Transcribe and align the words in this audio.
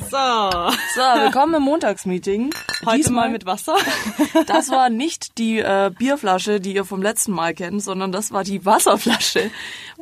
So. 0.00 0.16
So, 0.94 1.02
willkommen 1.20 1.54
im 1.54 1.62
Montagsmeeting. 1.62 2.54
Heute 2.86 2.96
Diesmal 2.98 3.26
mal 3.26 3.32
mit 3.32 3.46
Wasser. 3.46 3.76
Das 4.46 4.70
war 4.70 4.90
nicht 4.90 5.38
die 5.38 5.58
äh, 5.58 5.90
Bierflasche, 5.96 6.60
die 6.60 6.74
ihr 6.74 6.84
vom 6.84 7.02
letzten 7.02 7.32
Mal 7.32 7.52
kennt, 7.52 7.82
sondern 7.82 8.12
das 8.12 8.30
war 8.32 8.44
die 8.44 8.64
Wasserflasche, 8.64 9.50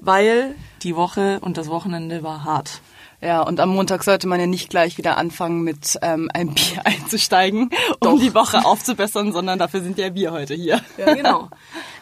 weil 0.00 0.54
die 0.82 0.94
Woche 0.96 1.40
und 1.40 1.56
das 1.56 1.68
Wochenende 1.68 2.22
war 2.22 2.44
hart. 2.44 2.80
Ja, 3.26 3.40
und 3.40 3.58
am 3.58 3.70
Montag 3.70 4.04
sollte 4.04 4.28
man 4.28 4.38
ja 4.38 4.46
nicht 4.46 4.70
gleich 4.70 4.98
wieder 4.98 5.16
anfangen, 5.16 5.62
mit 5.62 5.98
ähm, 6.00 6.30
einem 6.32 6.54
Bier 6.54 6.82
einzusteigen, 6.84 7.70
um 7.98 7.98
Doch. 7.98 8.20
die 8.20 8.34
Woche 8.34 8.64
aufzubessern, 8.64 9.32
sondern 9.32 9.58
dafür 9.58 9.80
sind 9.80 9.98
ja 9.98 10.14
wir 10.14 10.30
heute 10.30 10.54
hier. 10.54 10.80
Ja, 10.96 11.12
genau. 11.12 11.50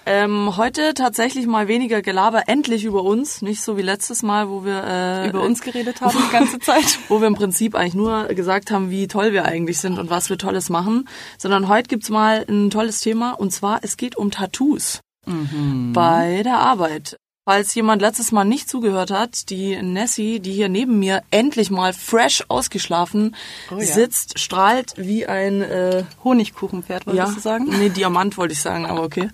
ähm, 0.05 0.55
heute 0.59 0.93
tatsächlich 0.93 1.47
mal 1.47 1.67
weniger 1.67 2.03
Gelaber, 2.03 2.43
endlich 2.47 2.85
über 2.85 3.03
uns, 3.03 3.41
nicht 3.41 3.63
so 3.63 3.79
wie 3.79 3.83
letztes 3.83 4.23
Mal, 4.23 4.51
wo 4.51 4.67
wir 4.67 4.85
äh, 4.85 5.29
über 5.31 5.41
uns 5.41 5.63
geredet 5.63 6.03
haben 6.03 6.15
die 6.15 6.31
ganze 6.37 6.59
Zeit. 6.59 6.99
wo 7.09 7.23
wir 7.23 7.27
im 7.27 7.37
Prinzip 7.37 7.75
eigentlich 7.75 7.95
nur 7.95 8.25
gesagt 8.25 8.71
haben, 8.71 8.91
wie 8.91 9.09
toll 9.09 9.33
wir 9.33 9.47
eigentlich 9.47 9.79
sind 9.79 9.99
und 9.99 10.11
was 10.11 10.29
wir 10.29 10.37
Tolles 10.37 10.69
machen, 10.69 11.09
sondern 11.39 11.69
heute 11.69 11.89
gibt's 11.89 12.11
mal 12.11 12.45
ein 12.47 12.69
tolles 12.69 13.01
Thema 13.01 13.33
und 13.33 13.51
zwar, 13.51 13.79
es 13.81 13.97
geht 13.97 14.15
um 14.15 14.31
Tattoos. 14.31 15.01
Mhm. 15.25 15.95
Bei 15.95 16.43
der 16.43 16.59
Arbeit. 16.59 17.17
Falls 17.47 17.75
jemand 17.75 18.01
letztes 18.01 18.33
Mal 18.33 18.45
nicht 18.45 18.71
zugehört 18.71 19.11
hat, 19.11 19.51
die 19.51 19.77
Nessie, 19.83 20.41
die 20.41 20.53
hier 20.53 20.71
neben 20.71 20.99
mir 20.99 21.23
endlich 21.31 21.71
mal 21.71 21.93
fresh 21.93 22.43
ausgeschlafen 22.49 23.37
oh, 23.71 23.79
ja. 23.79 23.85
sitzt, 23.85 24.39
strahlt 24.39 24.95
wie 24.97 25.27
ein 25.27 25.61
äh, 25.61 26.05
Honigkuchenpferd, 26.25 27.07
wolltest 27.07 27.29
ja, 27.29 27.35
du 27.35 27.41
sagen? 27.41 27.67
Nee, 27.69 27.91
Diamant 27.91 28.39
wollte 28.39 28.55
ich 28.55 28.63
sagen, 28.63 28.87
aber 28.87 29.03
okay. 29.03 29.29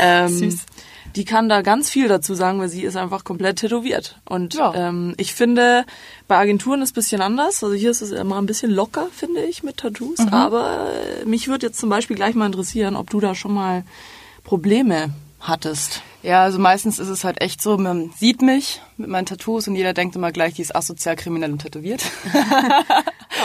Ähm, 0.00 0.28
Süß. 0.28 0.66
Die 1.14 1.24
kann 1.24 1.48
da 1.48 1.62
ganz 1.62 1.88
viel 1.88 2.08
dazu 2.08 2.34
sagen, 2.34 2.58
weil 2.58 2.68
sie 2.68 2.82
ist 2.82 2.96
einfach 2.96 3.22
komplett 3.22 3.60
tätowiert. 3.60 4.18
Und 4.24 4.54
ja. 4.54 4.74
ähm, 4.74 5.14
ich 5.16 5.32
finde, 5.32 5.84
bei 6.26 6.38
Agenturen 6.38 6.82
ist 6.82 6.88
es 6.88 6.92
ein 6.92 6.94
bisschen 6.94 7.22
anders. 7.22 7.62
Also 7.62 7.76
hier 7.76 7.92
ist 7.92 8.00
es 8.00 8.10
immer 8.10 8.38
ein 8.38 8.46
bisschen 8.46 8.72
locker, 8.72 9.06
finde 9.14 9.44
ich, 9.44 9.62
mit 9.62 9.76
Tattoos. 9.76 10.18
Mhm. 10.18 10.28
Aber 10.34 10.88
äh, 10.90 11.24
mich 11.26 11.46
würde 11.46 11.66
jetzt 11.66 11.78
zum 11.78 11.90
Beispiel 11.90 12.16
gleich 12.16 12.34
mal 12.34 12.46
interessieren, 12.46 12.96
ob 12.96 13.10
du 13.10 13.20
da 13.20 13.36
schon 13.36 13.54
mal 13.54 13.84
Probleme 14.42 15.10
hattest. 15.38 16.02
Ja, 16.22 16.44
also 16.44 16.60
meistens 16.60 17.00
ist 17.00 17.08
es 17.08 17.24
halt 17.24 17.40
echt 17.40 17.60
so, 17.60 17.76
man 17.76 18.12
sieht 18.16 18.42
mich 18.42 18.80
mit 18.96 19.08
meinen 19.08 19.26
Tattoos 19.26 19.66
und 19.66 19.74
jeder 19.74 19.92
denkt 19.92 20.14
immer 20.14 20.30
gleich, 20.30 20.54
die 20.54 20.62
ist 20.62 20.74
asozial 20.74 21.16
kriminell 21.16 21.50
und 21.50 21.58
tätowiert. 21.58 22.02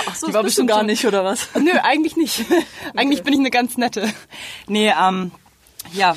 Ach 0.07 0.15
so, 0.15 0.27
die 0.27 0.33
war 0.33 0.43
bestimmt 0.43 0.69
gar 0.69 0.83
nicht, 0.83 1.05
oder 1.05 1.23
was? 1.23 1.49
Nö, 1.55 1.71
eigentlich 1.81 2.15
nicht. 2.15 2.45
eigentlich 2.95 3.21
okay. 3.21 3.25
bin 3.25 3.33
ich 3.33 3.39
eine 3.39 3.49
ganz 3.49 3.77
nette. 3.77 4.13
Nee, 4.67 4.93
ähm, 4.99 5.31
ja, 5.93 6.15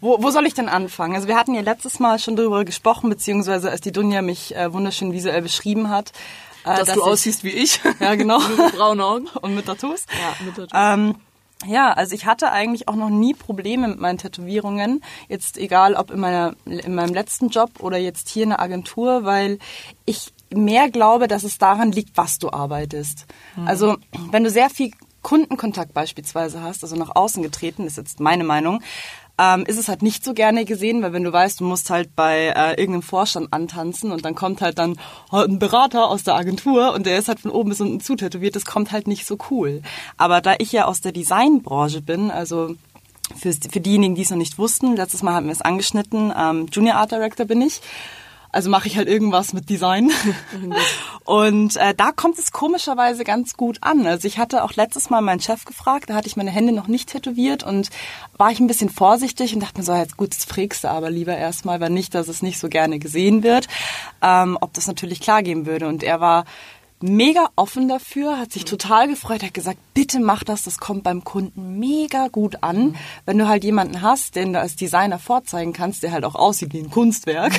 wo, 0.00 0.22
wo 0.22 0.30
soll 0.30 0.46
ich 0.46 0.52
denn 0.52 0.68
anfangen? 0.68 1.14
Also 1.14 1.28
wir 1.28 1.36
hatten 1.36 1.54
ja 1.54 1.62
letztes 1.62 1.98
Mal 1.98 2.18
schon 2.18 2.36
darüber 2.36 2.64
gesprochen, 2.66 3.08
beziehungsweise 3.08 3.70
als 3.70 3.80
die 3.80 3.92
Dunja 3.92 4.20
mich 4.20 4.54
äh, 4.54 4.70
wunderschön 4.72 5.12
visuell 5.12 5.40
beschrieben 5.40 5.88
hat. 5.88 6.10
Äh, 6.64 6.76
dass, 6.76 6.88
dass, 6.88 6.94
du 6.96 7.02
aussiehst 7.04 7.42
wie 7.42 7.50
ich. 7.50 7.80
Ja, 8.00 8.14
genau. 8.16 8.38
mit 8.38 8.76
braunen 8.76 9.00
Augen. 9.00 9.28
Und 9.40 9.54
mit 9.54 9.64
Tattoos. 9.64 10.04
Ja, 10.10 10.44
mit 10.44 10.56
Tattoos. 10.56 10.70
Ähm, 10.74 11.14
ja, 11.66 11.92
also 11.92 12.14
ich 12.14 12.26
hatte 12.26 12.52
eigentlich 12.52 12.88
auch 12.88 12.96
noch 12.96 13.10
nie 13.10 13.34
Probleme 13.34 13.88
mit 13.88 14.00
meinen 14.00 14.18
Tätowierungen. 14.18 15.02
Jetzt 15.28 15.58
egal, 15.58 15.94
ob 15.94 16.10
in, 16.10 16.20
meiner, 16.20 16.54
in 16.64 16.94
meinem 16.94 17.14
letzten 17.14 17.48
Job 17.48 17.80
oder 17.80 17.98
jetzt 17.98 18.28
hier 18.28 18.44
in 18.44 18.50
der 18.50 18.60
Agentur, 18.60 19.24
weil 19.24 19.58
ich 20.04 20.32
mehr 20.54 20.90
glaube, 20.90 21.28
dass 21.28 21.44
es 21.44 21.58
daran 21.58 21.92
liegt, 21.92 22.16
was 22.16 22.38
du 22.38 22.50
arbeitest. 22.50 23.26
Mhm. 23.56 23.68
Also 23.68 23.96
wenn 24.30 24.44
du 24.44 24.50
sehr 24.50 24.70
viel 24.70 24.92
Kundenkontakt 25.22 25.94
beispielsweise 25.94 26.62
hast, 26.62 26.82
also 26.82 26.96
nach 26.96 27.14
außen 27.14 27.42
getreten, 27.42 27.86
ist 27.86 27.96
jetzt 27.96 28.20
meine 28.20 28.44
Meinung, 28.44 28.82
ähm, 29.42 29.64
ist 29.66 29.78
es 29.78 29.88
halt 29.88 30.02
nicht 30.02 30.24
so 30.24 30.34
gerne 30.34 30.64
gesehen, 30.64 31.02
weil 31.02 31.12
wenn 31.12 31.24
du 31.24 31.32
weißt, 31.32 31.58
du 31.58 31.64
musst 31.64 31.90
halt 31.90 32.14
bei 32.14 32.52
äh, 32.54 32.70
irgendeinem 32.70 33.02
Vorstand 33.02 33.52
antanzen 33.52 34.12
und 34.12 34.24
dann 34.24 34.36
kommt 34.36 34.62
halt 34.62 34.78
dann 34.78 34.96
oh, 35.32 35.38
ein 35.38 35.58
Berater 35.58 36.08
aus 36.08 36.22
der 36.22 36.36
Agentur 36.36 36.94
und 36.94 37.06
der 37.06 37.18
ist 37.18 37.26
halt 37.26 37.40
von 37.40 37.50
oben 37.50 37.70
bis 37.70 37.80
unten 37.80 38.00
zutätowiert, 38.00 38.54
das 38.54 38.64
kommt 38.64 38.92
halt 38.92 39.08
nicht 39.08 39.26
so 39.26 39.36
cool. 39.50 39.82
Aber 40.16 40.40
da 40.40 40.54
ich 40.58 40.70
ja 40.70 40.84
aus 40.84 41.00
der 41.00 41.10
Designbranche 41.10 42.02
bin, 42.02 42.30
also 42.30 42.76
für, 43.36 43.52
für 43.52 43.80
diejenigen, 43.80 44.14
die 44.14 44.22
es 44.22 44.30
noch 44.30 44.36
nicht 44.36 44.58
wussten, 44.58 44.94
letztes 44.94 45.22
Mal 45.22 45.34
haben 45.34 45.46
wir 45.46 45.52
es 45.52 45.62
angeschnitten, 45.62 46.32
ähm, 46.38 46.68
Junior 46.70 46.96
Art 46.96 47.10
Director 47.10 47.46
bin 47.46 47.62
ich 47.62 47.80
also 48.52 48.68
mache 48.68 48.86
ich 48.86 48.98
halt 48.98 49.08
irgendwas 49.08 49.54
mit 49.54 49.70
Design. 49.70 50.10
und 51.24 51.76
äh, 51.76 51.94
da 51.94 52.12
kommt 52.12 52.38
es 52.38 52.52
komischerweise 52.52 53.24
ganz 53.24 53.56
gut 53.56 53.78
an. 53.80 54.06
Also 54.06 54.28
ich 54.28 54.38
hatte 54.38 54.62
auch 54.62 54.74
letztes 54.74 55.08
Mal 55.08 55.22
meinen 55.22 55.40
Chef 55.40 55.64
gefragt, 55.64 56.10
da 56.10 56.14
hatte 56.14 56.28
ich 56.28 56.36
meine 56.36 56.50
Hände 56.50 56.72
noch 56.72 56.86
nicht 56.86 57.08
tätowiert 57.08 57.64
und 57.64 57.88
war 58.36 58.50
ich 58.50 58.60
ein 58.60 58.66
bisschen 58.66 58.90
vorsichtig 58.90 59.54
und 59.54 59.60
dachte 59.60 59.78
mir 59.78 59.84
so, 59.84 59.94
jetzt 59.94 60.18
gut, 60.18 60.36
das 60.36 60.44
frägst 60.44 60.84
du 60.84 60.88
aber 60.88 61.10
lieber 61.10 61.36
erstmal, 61.36 61.80
weil 61.80 61.90
nicht, 61.90 62.14
dass 62.14 62.28
es 62.28 62.42
nicht 62.42 62.58
so 62.58 62.68
gerne 62.68 62.98
gesehen 62.98 63.42
wird, 63.42 63.68
ähm, 64.20 64.58
ob 64.60 64.74
das 64.74 64.86
natürlich 64.86 65.20
klar 65.20 65.42
gehen 65.42 65.64
würde. 65.64 65.88
Und 65.88 66.02
er 66.02 66.20
war 66.20 66.44
mega 67.02 67.48
offen 67.56 67.88
dafür, 67.88 68.38
hat 68.38 68.52
sich 68.52 68.64
total 68.64 69.08
gefreut, 69.08 69.42
hat 69.42 69.54
gesagt, 69.54 69.78
bitte 69.94 70.20
mach 70.20 70.44
das, 70.44 70.62
das 70.62 70.78
kommt 70.78 71.02
beim 71.02 71.24
Kunden 71.24 71.78
mega 71.78 72.28
gut 72.28 72.62
an. 72.62 72.88
Mhm. 72.88 72.94
Wenn 73.26 73.38
du 73.38 73.48
halt 73.48 73.64
jemanden 73.64 74.02
hast, 74.02 74.36
den 74.36 74.52
du 74.52 74.60
als 74.60 74.76
Designer 74.76 75.18
vorzeigen 75.18 75.72
kannst, 75.72 76.02
der 76.02 76.12
halt 76.12 76.24
auch 76.24 76.34
aussieht 76.34 76.72
wie 76.72 76.80
ein 76.80 76.90
Kunstwerk. 76.90 77.52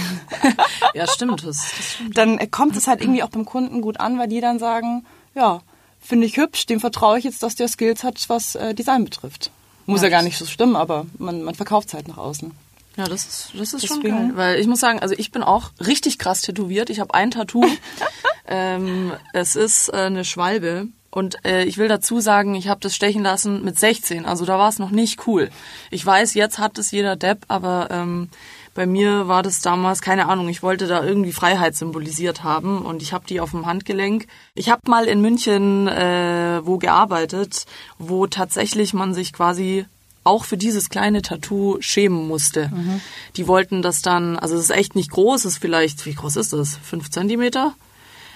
ja, 0.94 1.08
stimmt, 1.08 1.44
das, 1.44 1.74
das 1.78 1.94
stimmt. 1.94 2.18
Dann 2.18 2.52
kommt 2.52 2.76
es 2.76 2.88
halt 2.88 3.02
irgendwie 3.02 3.24
auch 3.24 3.30
beim 3.30 3.46
Kunden 3.46 3.82
gut 3.82 4.00
an, 4.00 4.18
weil 4.18 4.28
die 4.28 4.42
dann 4.42 4.60
sagen, 4.60 5.06
ja, 5.36 5.62
finde 6.00 6.28
ich 6.28 6.38
hübsch, 6.38 6.66
dem 6.66 6.80
vertraue 6.80 7.18
ich 7.18 7.24
jetzt, 7.24 7.44
dass 7.44 7.56
der 7.56 7.68
Skills 7.68 8.04
hat, 8.04 8.24
was 8.28 8.56
äh, 8.56 8.74
Design 8.74 9.06
betrifft. 9.06 9.52
Muss 9.86 10.02
ja, 10.02 10.08
ja 10.08 10.18
gar 10.18 10.22
nicht 10.22 10.38
so 10.38 10.46
stimmen, 10.46 10.76
aber 10.76 11.06
man, 11.18 11.44
man 11.44 11.56
verkauft 11.56 11.90
es 11.90 11.94
halt 11.94 12.08
nach 12.08 12.18
außen. 12.18 12.52
Ja, 12.96 13.06
das 13.06 13.26
ist, 13.26 13.52
das 13.58 13.74
ist 13.74 13.88
schon 13.88 14.04
geil. 14.04 14.32
Weil 14.36 14.60
ich 14.60 14.68
muss 14.68 14.80
sagen, 14.80 15.00
also 15.00 15.16
ich 15.18 15.32
bin 15.32 15.42
auch 15.42 15.72
richtig 15.80 16.20
krass 16.20 16.42
tätowiert. 16.42 16.90
Ich 16.90 17.00
habe 17.00 17.14
ein 17.14 17.32
Tattoo. 17.32 17.66
ähm, 18.48 19.12
es 19.34 19.56
ist 19.56 19.90
äh, 19.90 19.98
eine 19.98 20.26
Schwalbe. 20.26 20.88
Und 21.10 21.46
äh, 21.46 21.64
ich 21.66 21.78
will 21.78 21.88
dazu 21.88 22.20
sagen, 22.22 22.56
ich 22.56 22.70
habe 22.70 22.82
das 22.82 22.96
stechen 22.96 23.22
lassen 23.22 23.64
mit 23.64 23.78
16. 23.78 24.26
Also 24.26 24.46
da 24.46 24.58
war 24.58 24.70
es 24.70 24.80
noch 24.80 24.90
nicht 24.90 25.28
cool. 25.28 25.52
Ich 25.92 26.04
weiß, 26.04 26.34
jetzt 26.34 26.58
hat 26.58 26.80
es 26.80 26.90
jeder 26.90 27.16
Depp, 27.16 27.46
aber 27.50 27.90
ähm, 27.92 28.30
bei 28.74 28.88
mir 28.88 29.28
war 29.28 29.44
das 29.44 29.62
damals, 29.62 30.02
keine 30.02 30.28
Ahnung, 30.28 30.50
ich 30.50 30.64
wollte 30.64 30.88
da 30.88 31.04
irgendwie 31.04 31.32
Freiheit 31.32 31.76
symbolisiert 31.76 32.44
haben 32.44 32.82
und 32.82 33.04
ich 33.04 33.14
habe 33.14 33.28
die 33.28 33.40
auf 33.40 33.52
dem 33.52 33.68
Handgelenk. 33.68 34.26
Ich 34.56 34.72
habe 34.72 34.82
mal 34.88 35.06
in 35.06 35.22
München 35.22 35.88
äh, 35.88 36.62
wo 36.64 36.80
gearbeitet, 36.80 37.68
wo 38.00 38.26
tatsächlich 38.26 38.96
man 38.96 39.14
sich 39.14 39.34
quasi 39.34 39.86
auch 40.24 40.46
für 40.46 40.58
dieses 40.58 40.90
kleine 40.90 41.22
Tattoo 41.22 41.78
schämen 41.82 42.28
musste. 42.28 42.70
Mhm. 42.70 43.02
Die 43.36 43.48
wollten 43.48 43.84
das 43.84 44.02
dann, 44.02 44.40
also 44.40 44.56
es 44.56 44.62
ist 44.62 44.70
echt 44.72 44.96
nicht 44.96 45.12
groß, 45.12 45.46
es 45.46 45.54
ist 45.54 45.58
vielleicht, 45.60 46.06
wie 46.08 46.16
groß 46.16 46.38
ist 46.38 46.54
das? 46.54 46.78
Fünf 46.78 47.12
Zentimeter? 47.12 47.76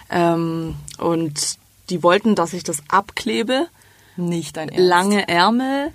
Ähm, 0.09 0.75
und 0.97 1.57
die 1.89 2.03
wollten, 2.03 2.35
dass 2.35 2.53
ich 2.53 2.63
das 2.63 2.83
abklebe. 2.87 3.67
Nicht 4.15 4.57
dein 4.57 4.69
Ernst. 4.69 4.87
Lange 4.87 5.27
Ärmel 5.27 5.91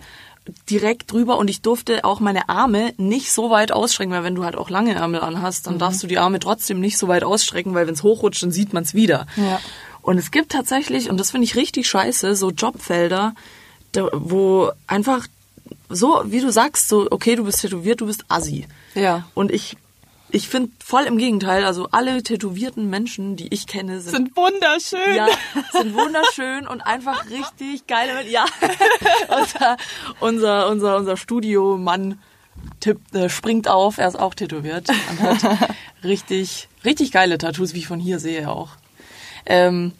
direkt 0.69 1.13
drüber 1.13 1.39
und 1.39 1.49
ich 1.49 1.63
durfte 1.63 2.05
auch 2.05 2.19
meine 2.19 2.49
Arme 2.49 2.95
nicht 2.97 3.33
so 3.33 3.51
weit 3.51 3.71
ausstrecken, 3.71 4.13
weil 4.13 4.25
wenn 4.25 4.35
du 4.35 4.45
halt 4.45 4.57
auch 4.57 4.71
lange 4.71 4.95
Ärmel 4.95 5.21
anhast, 5.21 5.67
dann 5.67 5.75
mhm. 5.75 5.79
darfst 5.79 6.03
du 6.03 6.09
die 6.09 6.19
Arme 6.19 6.41
trotzdem 6.41 6.81
nicht 6.81 6.99
so 6.99 7.07
weit 7.07 7.23
ausstrecken, 7.23 7.75
weil 7.75 7.87
wenn 7.87 7.95
es 7.95 8.03
hochrutscht, 8.03 8.43
dann 8.43 8.51
sieht 8.51 8.73
man 8.73 8.83
es 8.83 8.95
wieder. 8.95 9.27
Ja. 9.37 9.61
Und 10.01 10.19
es 10.19 10.33
gibt 10.33 10.51
tatsächlich, 10.51 11.09
und 11.09 11.19
das 11.19 11.31
finde 11.31 11.45
ich 11.45 11.55
richtig 11.55 11.87
scheiße, 11.87 12.35
so 12.35 12.51
Jobfelder, 12.51 13.35
wo 14.13 14.71
einfach 14.89 15.29
so, 15.89 16.23
wie 16.27 16.41
du 16.41 16.51
sagst, 16.51 16.89
so, 16.89 17.07
okay, 17.11 17.37
du 17.37 17.45
bist 17.45 17.61
tätowiert, 17.61 18.01
du 18.01 18.07
bist 18.07 18.25
assi. 18.29 18.67
Ja. 18.95 19.27
Und 19.35 19.53
ich, 19.53 19.77
ich 20.33 20.49
finde 20.49 20.73
voll 20.83 21.05
im 21.05 21.19
Gegenteil, 21.19 21.65
also 21.65 21.89
alle 21.91 22.23
tätowierten 22.23 22.89
Menschen, 22.89 23.37
die 23.37 23.53
ich 23.53 23.67
kenne, 23.67 24.01
sind, 24.01 24.13
sind 24.13 24.37
wunderschön. 24.37 25.15
Ja, 25.15 25.29
sind 25.73 25.95
wunderschön 25.95 26.67
und 26.67 26.81
einfach 26.81 27.29
richtig 27.29 27.87
geile, 27.87 28.27
ja. 28.29 28.47
unser, 29.29 29.77
unser, 30.21 30.71
unser, 30.71 30.97
unser 30.97 31.17
Studiomann 31.19 32.19
tipp, 32.81 32.99
äh, 33.13 33.29
springt 33.29 33.69
auf, 33.69 33.99
er 33.99 34.09
ist 34.09 34.19
auch 34.19 34.35
tätowiert 34.35 34.89
und 34.89 35.21
hat 35.21 35.71
richtig, 36.05 36.69
richtig 36.83 37.13
geile 37.13 37.37
Tattoos, 37.37 37.75
wie 37.75 37.79
ich 37.79 37.87
von 37.87 38.01
hier 38.01 38.19
sehe 38.19 38.49
auch. 38.51 38.71
Ähm, 39.45 39.93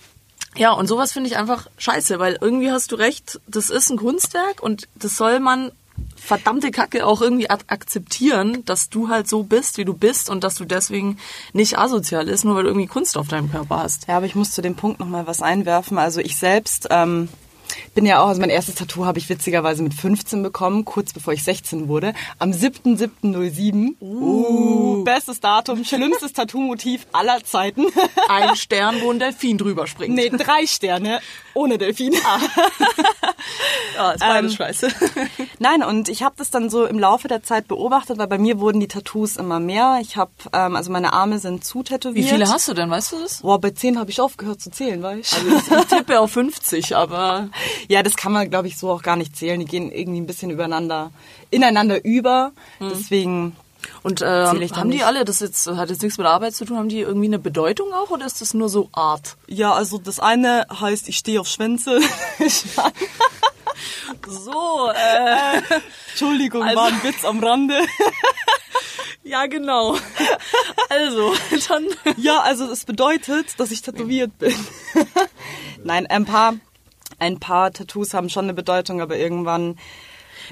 ja, 0.57 0.73
und 0.73 0.87
sowas 0.87 1.13
finde 1.13 1.29
ich 1.29 1.37
einfach 1.37 1.67
scheiße, 1.77 2.19
weil 2.19 2.39
irgendwie 2.41 2.71
hast 2.71 2.91
du 2.91 2.97
recht, 2.97 3.39
das 3.47 3.69
ist 3.69 3.91
ein 3.91 3.99
Kunstwerk 3.99 4.63
und 4.63 4.89
das 4.95 5.17
soll 5.17 5.41
man 5.41 5.73
verdammte 6.17 6.71
Kacke 6.71 7.07
auch 7.07 7.21
irgendwie 7.21 7.51
akzeptieren, 7.51 8.65
dass 8.65 8.89
du 8.89 9.09
halt 9.09 9.29
so 9.29 9.43
bist, 9.43 9.79
wie 9.79 9.85
du 9.85 9.95
bist 9.95 10.31
und 10.31 10.45
dass 10.45 10.55
du 10.55 10.65
deswegen 10.65 11.19
nicht 11.53 11.79
asozial 11.79 12.29
ist, 12.29 12.45
nur 12.45 12.55
weil 12.55 12.63
du 12.63 12.71
irgendwie 12.71 12.87
Kunst 12.87 13.17
auf 13.17 13.29
deinem 13.29 13.51
Körper 13.51 13.81
hast. 13.81 14.09
Ja, 14.09 14.17
aber 14.17 14.27
ich 14.27 14.35
muss 14.35 14.53
zu 14.53 14.63
dem 14.63 14.77
Punkt 14.77 15.01
nochmal 15.01 15.27
was 15.27 15.43
einwerfen. 15.43 15.99
Also 15.99 16.21
ich 16.21 16.37
selbst 16.37 16.89
ähm, 16.91 17.29
bin 17.95 18.07
ja 18.07 18.23
auch, 18.23 18.29
also 18.29 18.41
mein 18.41 18.51
erstes 18.51 18.77
Tattoo 18.77 19.05
habe 19.05 19.19
ich 19.19 19.29
witzigerweise 19.29 19.83
mit 19.83 19.95
15 19.95 20.43
bekommen, 20.43 20.85
kurz 20.85 21.13
bevor 21.13 21.33
ich 21.33 21.45
16 21.45 21.89
wurde. 21.89 22.15
Am 22.39 22.51
7.7.07. 22.51 23.95
Uh. 24.01 25.05
Bestes 25.05 25.41
Datum, 25.41 25.85
schlimmstes 25.85 26.33
Tattoo-Motiv 26.33 27.07
aller 27.13 27.45
Zeiten. 27.45 27.87
Ein 28.29 28.57
Stern, 28.57 28.97
wo 29.03 29.11
ein 29.11 29.19
Delfin 29.19 29.59
drüber 29.59 29.87
springt. 29.87 30.15
Nee, 30.15 30.31
drei 30.31 30.67
Sterne 30.67 31.21
ohne 31.55 31.79
Delfin. 31.79 32.15
Ah. 32.25 32.39
ja, 33.95 34.13
ist 34.13 34.21
beides 34.21 34.53
ähm, 34.53 34.57
scheiße. 34.57 34.89
Nein, 35.59 35.83
und 35.83 36.09
ich 36.09 36.23
habe 36.23 36.35
das 36.39 36.51
dann 36.51 36.71
so 36.71 36.85
im 36.87 36.99
Laufe 36.99 37.29
der 37.29 37.43
Zeit 37.43 37.69
beobachtet, 37.69 38.19
weil 38.19 38.27
bei 38.27 38.39
mir 38.39 38.61
wurden 38.61 38.81
die 38.81 38.89
Tattoos 38.89 39.37
immer 39.37 39.61
mehr. 39.61 39.99
Ich 40.01 40.17
habe, 40.17 40.31
ähm, 40.53 40.77
also 40.77 40.91
meine 40.91 41.13
Arme 41.13 41.39
sind 41.39 41.65
zu 41.65 41.83
tätowiert. 41.83 42.27
Wie 42.27 42.29
viele 42.29 42.49
hast 42.49 42.69
du 42.69 42.75
denn, 42.75 42.91
weißt 42.91 43.13
du 43.13 43.19
das? 43.19 43.43
Boah, 43.43 43.61
bei 43.61 43.71
10 43.71 43.99
habe 43.99 44.11
ich 44.11 44.21
aufgehört 44.21 44.61
zu 44.61 44.71
zählen, 44.71 45.03
weißt 45.03 45.33
du? 45.33 45.55
Also 45.55 45.77
ich 45.77 45.87
tippe 45.87 46.21
auf 46.21 46.33
50, 46.33 46.97
aber... 46.97 47.49
Ja, 47.89 48.03
das 48.03 48.17
kann 48.17 48.33
man, 48.33 48.49
glaube 48.51 48.69
ich, 48.69 48.79
so 48.79 48.91
auch 48.91 49.03
gar 49.03 49.17
nicht 49.17 49.37
zählen. 49.37 49.61
Die 49.61 49.67
gehen 49.67 49.91
irgendwie 49.91 50.21
ein 50.21 50.27
bisschen 50.27 50.51
übereinander, 50.51 51.11
ineinander 51.51 52.05
über. 52.05 52.53
Mhm. 52.79 52.89
Deswegen 52.91 53.57
und 54.03 54.23
äh, 54.23 54.47
haben 54.47 54.91
die 54.91 55.03
alle, 55.03 55.25
das 55.25 55.41
jetzt 55.41 55.67
hat 55.67 55.91
jetzt 55.91 56.03
nichts 56.03 56.19
mit 56.19 56.27
Arbeit 56.27 56.55
zu 56.55 56.65
tun, 56.65 56.79
haben 56.79 56.89
die 56.89 57.01
irgendwie 57.01 57.27
eine 57.27 57.39
Bedeutung 57.39 57.93
auch 57.93 58.11
oder 58.11 58.27
ist 58.27 58.41
das 58.41 58.55
nur 58.55 58.69
so 58.69 58.89
Art? 58.93 59.37
Ja, 59.47 59.73
also 59.73 59.99
das 59.99 60.21
eine 60.21 60.67
heißt, 60.69 61.09
ich 61.09 61.17
stehe 61.17 61.41
auf 61.41 61.49
Schwänze. 61.49 62.01
so, 64.27 64.91
äh, 64.95 65.63
Entschuldigung, 66.11 66.63
also, 66.63 66.77
war 66.77 66.87
ein 66.89 67.03
Witz 67.03 67.25
am 67.25 67.43
Rande. 67.43 67.81
ja, 69.23 69.47
genau. 69.47 69.97
Also, 70.89 71.35
dann. 71.69 71.87
Ja, 72.17 72.41
also 72.41 72.71
es 72.71 72.85
bedeutet, 72.85 73.59
dass 73.59 73.71
ich 73.71 73.83
tätowiert 73.83 74.39
bin. 74.39 74.55
Nein, 75.85 76.07
ein 76.07 76.25
paar, 76.25 76.55
ein 77.23 77.39
paar 77.39 77.73
Tattoos 77.73 78.15
haben 78.15 78.29
schon 78.29 78.47
eine 78.47 78.55
Bedeutung, 78.55 79.01
aber 79.01 79.17
irgendwann 79.17 79.77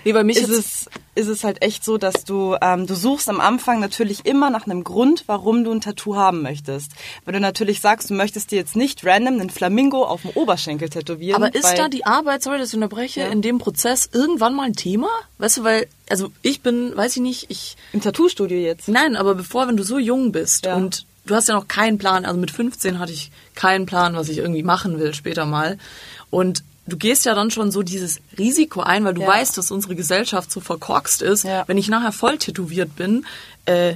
Nee, 0.05 0.13
bei 0.13 0.25
mich 0.25 0.39
ist 0.39 0.49
es, 0.49 0.91
ist 1.15 1.29
es 1.29 1.45
halt 1.45 1.63
echt 1.63 1.85
so, 1.85 1.99
dass 1.99 2.25
du, 2.25 2.57
ähm, 2.63 2.87
du 2.87 2.95
suchst 2.95 3.29
am 3.29 3.41
Anfang 3.41 3.81
natürlich 3.81 4.25
immer 4.25 4.49
nach 4.51 4.65
einem 4.65 4.83
Grund, 4.85 5.25
warum 5.27 5.65
du 5.65 5.73
ein 5.73 5.81
Tattoo 5.81 6.17
haben 6.17 6.43
möchtest. 6.43 6.93
Wenn 7.25 7.35
du 7.35 7.41
natürlich 7.41 7.81
sagst, 7.81 8.09
du 8.09 8.15
möchtest 8.15 8.51
dir 8.51 8.57
jetzt 8.57 8.77
nicht 8.77 9.05
random 9.05 9.35
einen 9.35 9.51
Flamingo 9.51 10.05
auf 10.05 10.23
dem 10.23 10.31
Oberschenkel 10.31 10.89
tätowieren. 10.89 11.43
Aber 11.43 11.55
ist 11.55 11.75
da 11.77 11.89
die 11.89 12.07
Arbeit, 12.07 12.43
sorry, 12.43 12.59
dass 12.59 12.69
ich 12.69 12.75
unterbreche, 12.75 13.21
ja. 13.21 13.29
in 13.29 13.43
dem 13.43 13.59
Prozess 13.59 14.09
irgendwann 14.13 14.55
mal 14.55 14.65
ein 14.65 14.75
Thema? 14.75 15.09
Weißt 15.39 15.59
du, 15.59 15.65
weil, 15.65 15.87
also 16.09 16.31
ich 16.43 16.63
bin, 16.63 16.97
weiß 16.97 17.17
ich 17.17 17.23
nicht, 17.23 17.51
ich... 17.51 17.77
Im 17.93 18.01
Tattoo-Studio 18.01 18.59
jetzt? 18.59 18.89
Nein, 18.89 19.17
aber 19.17 19.35
bevor, 19.35 19.69
wenn 19.69 19.77
du 19.77 19.83
so 19.83 19.99
jung 19.99 20.33
bist 20.33 20.67
ja. 20.67 20.77
und 20.77 21.05
du 21.27 21.35
hast 21.35 21.49
ja 21.49 21.55
noch 21.55 21.69
keinen 21.69 21.99
Plan, 21.99 22.25
also 22.25 22.39
mit 22.39 22.51
15 22.51 22.99
hatte 22.99 23.13
ich 23.13 23.31
keinen 23.55 23.87
Plan, 23.87 24.15
was 24.15 24.29
ich 24.29 24.39
irgendwie 24.39 24.63
machen 24.63 24.99
will 24.99 25.15
später 25.15 25.47
mal. 25.47 25.79
Und 26.31 26.63
du 26.87 26.97
gehst 26.97 27.25
ja 27.25 27.35
dann 27.35 27.51
schon 27.51 27.71
so 27.71 27.83
dieses 27.83 28.21
Risiko 28.39 28.81
ein, 28.81 29.05
weil 29.05 29.15
du 29.15 29.23
ja. 29.23 29.29
weißt, 29.29 29.57
dass 29.57 29.71
unsere 29.71 29.95
Gesellschaft 29.95 30.51
so 30.51 30.61
verkorkst 30.61 31.23
ist. 31.23 31.45
Ja. 31.45 31.65
Wenn 31.67 31.79
ich 31.79 31.89
nachher 31.89 32.13
voll 32.13 32.39
tätowiert 32.39 32.97
bin, 32.97 33.25
äh, 33.67 33.95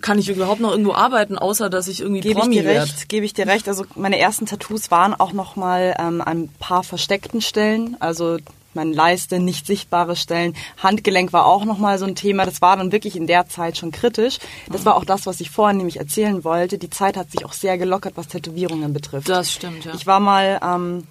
kann 0.00 0.18
ich 0.18 0.28
überhaupt 0.28 0.60
noch 0.60 0.70
irgendwo 0.70 0.92
arbeiten, 0.92 1.38
außer 1.38 1.70
dass 1.70 1.88
ich 1.88 2.00
irgendwie 2.00 2.20
gebe 2.20 2.40
Promi 2.40 2.56
ich 2.56 2.62
dir 2.62 2.68
recht, 2.68 3.08
Gebe 3.08 3.24
ich 3.24 3.32
dir 3.32 3.46
recht. 3.46 3.68
Also 3.68 3.86
meine 3.94 4.18
ersten 4.18 4.46
Tattoos 4.46 4.90
waren 4.90 5.14
auch 5.14 5.32
noch 5.32 5.56
mal 5.56 5.96
ähm, 5.98 6.20
ein 6.20 6.48
paar 6.58 6.84
versteckten 6.84 7.40
Stellen. 7.40 7.96
Also 8.00 8.38
meine 8.74 8.92
Leiste, 8.92 9.40
nicht 9.40 9.66
sichtbare 9.66 10.16
Stellen. 10.16 10.54
Handgelenk 10.82 11.32
war 11.32 11.46
auch 11.46 11.64
nochmal 11.64 11.98
so 11.98 12.04
ein 12.04 12.14
Thema. 12.14 12.44
Das 12.44 12.60
war 12.60 12.76
dann 12.76 12.92
wirklich 12.92 13.16
in 13.16 13.26
der 13.26 13.48
Zeit 13.48 13.76
schon 13.78 13.92
kritisch. 13.92 14.38
Das 14.70 14.84
war 14.84 14.96
auch 14.96 15.04
das, 15.04 15.26
was 15.26 15.40
ich 15.40 15.50
vorhin 15.50 15.78
nämlich 15.78 15.98
erzählen 15.98 16.44
wollte. 16.44 16.78
Die 16.78 16.90
Zeit 16.90 17.16
hat 17.16 17.30
sich 17.30 17.44
auch 17.44 17.52
sehr 17.52 17.78
gelockert, 17.78 18.16
was 18.16 18.28
Tätowierungen 18.28 18.92
betrifft. 18.92 19.28
Das 19.28 19.52
stimmt, 19.52 19.84
ja. 19.84 19.94
Ich 19.94 20.06
war 20.06 20.20
mal 20.20 20.60
ähm, 20.62 21.04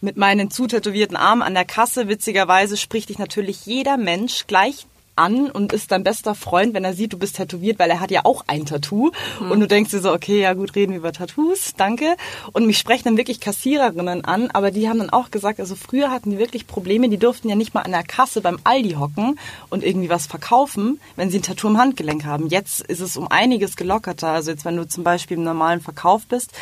mit 0.00 0.16
meinen 0.16 0.50
zutätowierten 0.50 1.16
Armen 1.16 1.42
an 1.42 1.54
der 1.54 1.64
Kasse. 1.64 2.08
Witzigerweise 2.08 2.76
spricht 2.76 3.08
dich 3.08 3.18
natürlich 3.18 3.66
jeder 3.66 3.96
Mensch 3.96 4.46
gleich 4.46 4.86
an 5.16 5.50
und 5.50 5.72
ist 5.72 5.92
dein 5.92 6.04
bester 6.04 6.34
Freund, 6.34 6.74
wenn 6.74 6.84
er 6.84 6.94
sieht, 6.94 7.12
du 7.12 7.18
bist 7.18 7.36
tätowiert, 7.36 7.78
weil 7.78 7.90
er 7.90 8.00
hat 8.00 8.10
ja 8.10 8.24
auch 8.24 8.44
ein 8.46 8.66
Tattoo. 8.66 9.10
Mhm. 9.40 9.50
Und 9.50 9.60
du 9.60 9.68
denkst 9.68 9.90
dir 9.90 10.00
so, 10.00 10.12
okay, 10.12 10.40
ja 10.40 10.54
gut, 10.54 10.74
reden 10.74 10.92
wir 10.92 10.98
über 10.98 11.12
Tattoos, 11.12 11.74
danke. 11.76 12.16
Und 12.52 12.66
mich 12.66 12.78
sprechen 12.78 13.04
dann 13.04 13.16
wirklich 13.16 13.40
Kassiererinnen 13.40 14.24
an, 14.24 14.50
aber 14.52 14.70
die 14.70 14.88
haben 14.88 14.98
dann 14.98 15.10
auch 15.10 15.30
gesagt, 15.30 15.60
also 15.60 15.74
früher 15.74 16.10
hatten 16.10 16.30
die 16.30 16.38
wirklich 16.38 16.66
Probleme, 16.66 17.08
die 17.08 17.18
durften 17.18 17.48
ja 17.48 17.54
nicht 17.54 17.74
mal 17.74 17.82
an 17.82 17.92
der 17.92 18.04
Kasse 18.04 18.40
beim 18.40 18.58
Aldi 18.64 18.92
hocken 18.92 19.38
und 19.68 19.84
irgendwie 19.84 20.08
was 20.08 20.26
verkaufen, 20.26 21.00
wenn 21.16 21.30
sie 21.30 21.38
ein 21.38 21.42
Tattoo 21.42 21.68
im 21.68 21.78
Handgelenk 21.78 22.24
haben. 22.24 22.48
Jetzt 22.48 22.80
ist 22.80 23.00
es 23.00 23.16
um 23.16 23.28
einiges 23.28 23.76
gelockerter. 23.76 24.28
Also 24.28 24.50
jetzt, 24.50 24.64
wenn 24.64 24.76
du 24.76 24.88
zum 24.88 25.04
Beispiel 25.04 25.36
im 25.36 25.44
normalen 25.44 25.80
Verkauf 25.80 26.26
bist, 26.26 26.52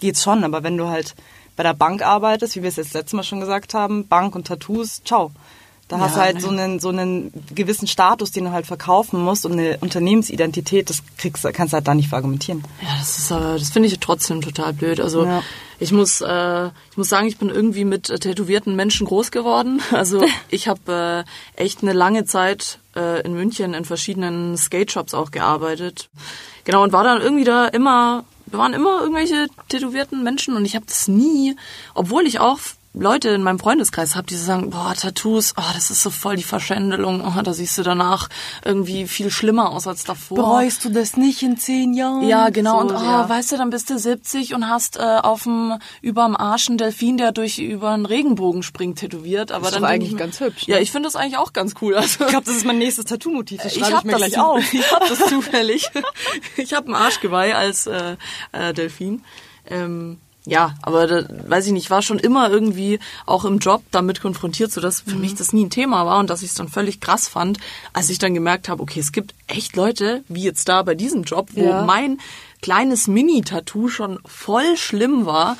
geht's 0.00 0.22
schon, 0.22 0.44
aber 0.44 0.62
wenn 0.62 0.76
du 0.76 0.88
halt 0.88 1.14
bei 1.56 1.62
der 1.62 1.74
Bank 1.74 2.02
arbeitest, 2.02 2.56
wie 2.56 2.62
wir 2.62 2.68
es 2.68 2.76
jetzt 2.76 2.94
letztes 2.94 3.14
Mal 3.14 3.24
schon 3.24 3.40
gesagt 3.40 3.74
haben, 3.74 4.06
Bank 4.06 4.34
und 4.34 4.46
Tattoos, 4.46 5.02
ciao. 5.04 5.32
Da 5.88 5.96
ja, 5.96 6.02
hast 6.02 6.16
du 6.16 6.20
halt 6.20 6.34
ne. 6.36 6.40
so 6.42 6.48
einen, 6.50 6.80
so 6.80 6.88
einen 6.90 7.32
gewissen 7.54 7.88
Status, 7.88 8.30
den 8.30 8.44
du 8.44 8.52
halt 8.52 8.66
verkaufen 8.66 9.20
musst 9.22 9.46
und 9.46 9.52
eine 9.52 9.78
Unternehmensidentität, 9.78 10.90
das 10.90 11.02
kriegst, 11.16 11.42
kannst 11.54 11.72
du 11.72 11.76
halt 11.76 11.88
da 11.88 11.94
nicht 11.94 12.10
verargumentieren. 12.10 12.62
Ja, 12.82 12.88
das 12.98 13.18
ist 13.18 13.32
aber, 13.32 13.58
das 13.58 13.70
finde 13.70 13.88
ich 13.88 13.98
trotzdem 13.98 14.42
total 14.42 14.74
blöd. 14.74 15.00
Also 15.00 15.24
ja. 15.24 15.42
ich 15.78 15.90
muss, 15.90 16.20
äh, 16.20 16.66
ich 16.90 16.96
muss 16.96 17.08
sagen, 17.08 17.26
ich 17.26 17.38
bin 17.38 17.48
irgendwie 17.48 17.86
mit 17.86 18.10
äh, 18.10 18.18
tätowierten 18.18 18.76
Menschen 18.76 19.06
groß 19.06 19.30
geworden. 19.30 19.80
Also 19.90 20.22
ich 20.50 20.68
habe 20.68 21.24
äh, 21.56 21.60
echt 21.60 21.82
eine 21.82 21.94
lange 21.94 22.24
Zeit 22.24 22.78
äh, 22.94 23.22
in 23.22 23.32
München 23.32 23.74
in 23.74 23.84
verschiedenen 23.84 24.56
Skate 24.56 24.92
Shops 24.92 25.14
auch 25.14 25.30
gearbeitet. 25.30 26.10
Genau 26.64 26.82
und 26.84 26.92
war 26.92 27.02
dann 27.02 27.20
irgendwie 27.22 27.44
da 27.44 27.66
immer 27.66 28.24
wir 28.50 28.58
waren 28.58 28.72
immer 28.72 29.00
irgendwelche 29.00 29.46
tätowierten 29.68 30.22
Menschen 30.22 30.56
und 30.56 30.64
ich 30.64 30.74
habe 30.74 30.86
das 30.86 31.08
nie, 31.08 31.56
obwohl 31.94 32.26
ich 32.26 32.40
auch 32.40 32.58
Leute 32.94 33.28
in 33.28 33.42
meinem 33.42 33.58
Freundeskreis 33.58 34.16
habe, 34.16 34.26
die 34.26 34.36
sagen, 34.36 34.70
boah, 34.70 34.94
Tattoos, 34.94 35.54
oh, 35.56 35.70
das 35.74 35.90
ist 35.90 36.02
so 36.02 36.10
voll 36.10 36.36
die 36.36 36.42
Verschändelung, 36.42 37.22
oh, 37.22 37.42
da 37.42 37.52
siehst 37.52 37.78
du 37.78 37.82
danach 37.82 38.28
irgendwie 38.64 39.06
viel 39.06 39.30
schlimmer 39.30 39.70
aus 39.70 39.86
als 39.86 40.04
davor. 40.04 40.36
Bereust 40.36 40.84
du 40.84 40.90
das 40.90 41.16
nicht 41.16 41.42
in 41.42 41.58
zehn 41.58 41.92
Jahren? 41.92 42.26
Ja, 42.26 42.48
genau. 42.48 42.74
So, 42.74 42.78
und 42.80 42.90
oh, 42.92 43.04
ja. 43.04 43.28
weißt 43.28 43.52
du, 43.52 43.56
dann 43.56 43.70
bist 43.70 43.90
du 43.90 43.98
70 43.98 44.54
und 44.54 44.68
hast 44.68 44.96
äh, 44.96 45.02
auf 45.02 45.44
dem 45.44 45.78
überm 46.00 46.34
Arsch 46.34 46.68
einen 46.68 46.78
Delfin, 46.78 47.18
der 47.18 47.32
durch 47.32 47.58
über 47.58 47.90
einen 47.90 48.06
Regenbogen 48.06 48.62
springt, 48.62 48.98
tätowiert. 48.98 49.52
Aber 49.52 49.64
das 49.64 49.72
ist 49.72 49.76
dann 49.76 49.84
eigentlich 49.84 50.12
ich, 50.12 50.18
ganz 50.18 50.40
hübsch. 50.40 50.66
Ne? 50.66 50.74
Ja, 50.74 50.80
ich 50.80 50.90
finde 50.90 51.06
das 51.06 51.16
eigentlich 51.16 51.36
auch 51.36 51.52
ganz 51.52 51.74
cool. 51.80 51.94
Also, 51.94 52.24
ich 52.24 52.30
glaube, 52.30 52.46
das 52.46 52.56
ist 52.56 52.64
mein 52.64 52.78
nächstes 52.78 53.04
Tattoo-Motiv. 53.04 53.62
Das 53.62 53.74
schreibe 53.74 53.92
ich, 53.92 53.98
ich 53.98 54.04
mir 54.04 54.14
gleich 54.14 54.38
auf. 54.38 54.72
Ich 54.72 54.92
habe 54.92 55.06
das 55.08 55.18
zufällig. 55.28 55.90
ich 56.56 56.74
habe 56.74 56.90
ein 56.90 56.94
Arschgeweih 56.94 57.54
als 57.54 57.86
äh, 57.86 58.16
äh, 58.52 58.72
Delfin. 58.72 59.22
Ähm, 59.66 60.18
ja, 60.48 60.74
aber 60.80 61.06
da, 61.06 61.24
weiß 61.46 61.66
ich 61.66 61.72
nicht, 61.72 61.90
war 61.90 62.00
schon 62.00 62.18
immer 62.18 62.50
irgendwie 62.50 63.00
auch 63.26 63.44
im 63.44 63.58
Job 63.58 63.82
damit 63.90 64.22
konfrontiert, 64.22 64.72
so 64.72 64.80
dass 64.80 65.02
für 65.02 65.14
mhm. 65.14 65.20
mich 65.20 65.34
das 65.34 65.52
nie 65.52 65.66
ein 65.66 65.70
Thema 65.70 66.06
war 66.06 66.18
und 66.18 66.30
dass 66.30 66.42
ich 66.42 66.48
es 66.48 66.54
dann 66.54 66.68
völlig 66.68 67.00
krass 67.00 67.28
fand, 67.28 67.58
als 67.92 68.08
ich 68.08 68.18
dann 68.18 68.32
gemerkt 68.32 68.68
habe, 68.70 68.82
okay, 68.82 68.98
es 68.98 69.12
gibt 69.12 69.34
echt 69.46 69.76
Leute, 69.76 70.24
wie 70.28 70.42
jetzt 70.42 70.66
da 70.68 70.82
bei 70.82 70.94
diesem 70.94 71.24
Job, 71.24 71.50
wo 71.52 71.64
ja. 71.64 71.84
mein 71.84 72.18
kleines 72.62 73.08
Mini-Tattoo 73.08 73.88
schon 73.88 74.20
voll 74.24 74.76
schlimm 74.76 75.26
war 75.26 75.58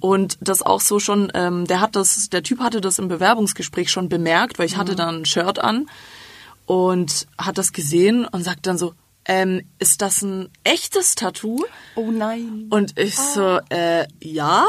und 0.00 0.36
das 0.42 0.60
auch 0.60 0.80
so 0.80 0.98
schon, 0.98 1.32
ähm, 1.32 1.66
der 1.66 1.80
hat 1.80 1.96
das, 1.96 2.28
der 2.28 2.42
Typ 2.42 2.60
hatte 2.60 2.82
das 2.82 2.98
im 2.98 3.08
Bewerbungsgespräch 3.08 3.90
schon 3.90 4.10
bemerkt, 4.10 4.58
weil 4.58 4.66
ich 4.66 4.74
mhm. 4.74 4.80
hatte 4.80 4.96
dann 4.96 5.22
ein 5.22 5.24
Shirt 5.24 5.58
an 5.58 5.88
und 6.66 7.26
hat 7.38 7.56
das 7.56 7.72
gesehen 7.72 8.26
und 8.26 8.44
sagt 8.44 8.66
dann 8.66 8.76
so, 8.76 8.92
ähm, 9.28 9.62
ist 9.78 10.02
das 10.02 10.22
ein 10.22 10.50
echtes 10.64 11.14
Tattoo? 11.14 11.64
Oh 11.94 12.10
nein. 12.10 12.66
Und 12.70 12.98
ich 12.98 13.16
so, 13.18 13.60
äh, 13.70 14.06
ja. 14.22 14.66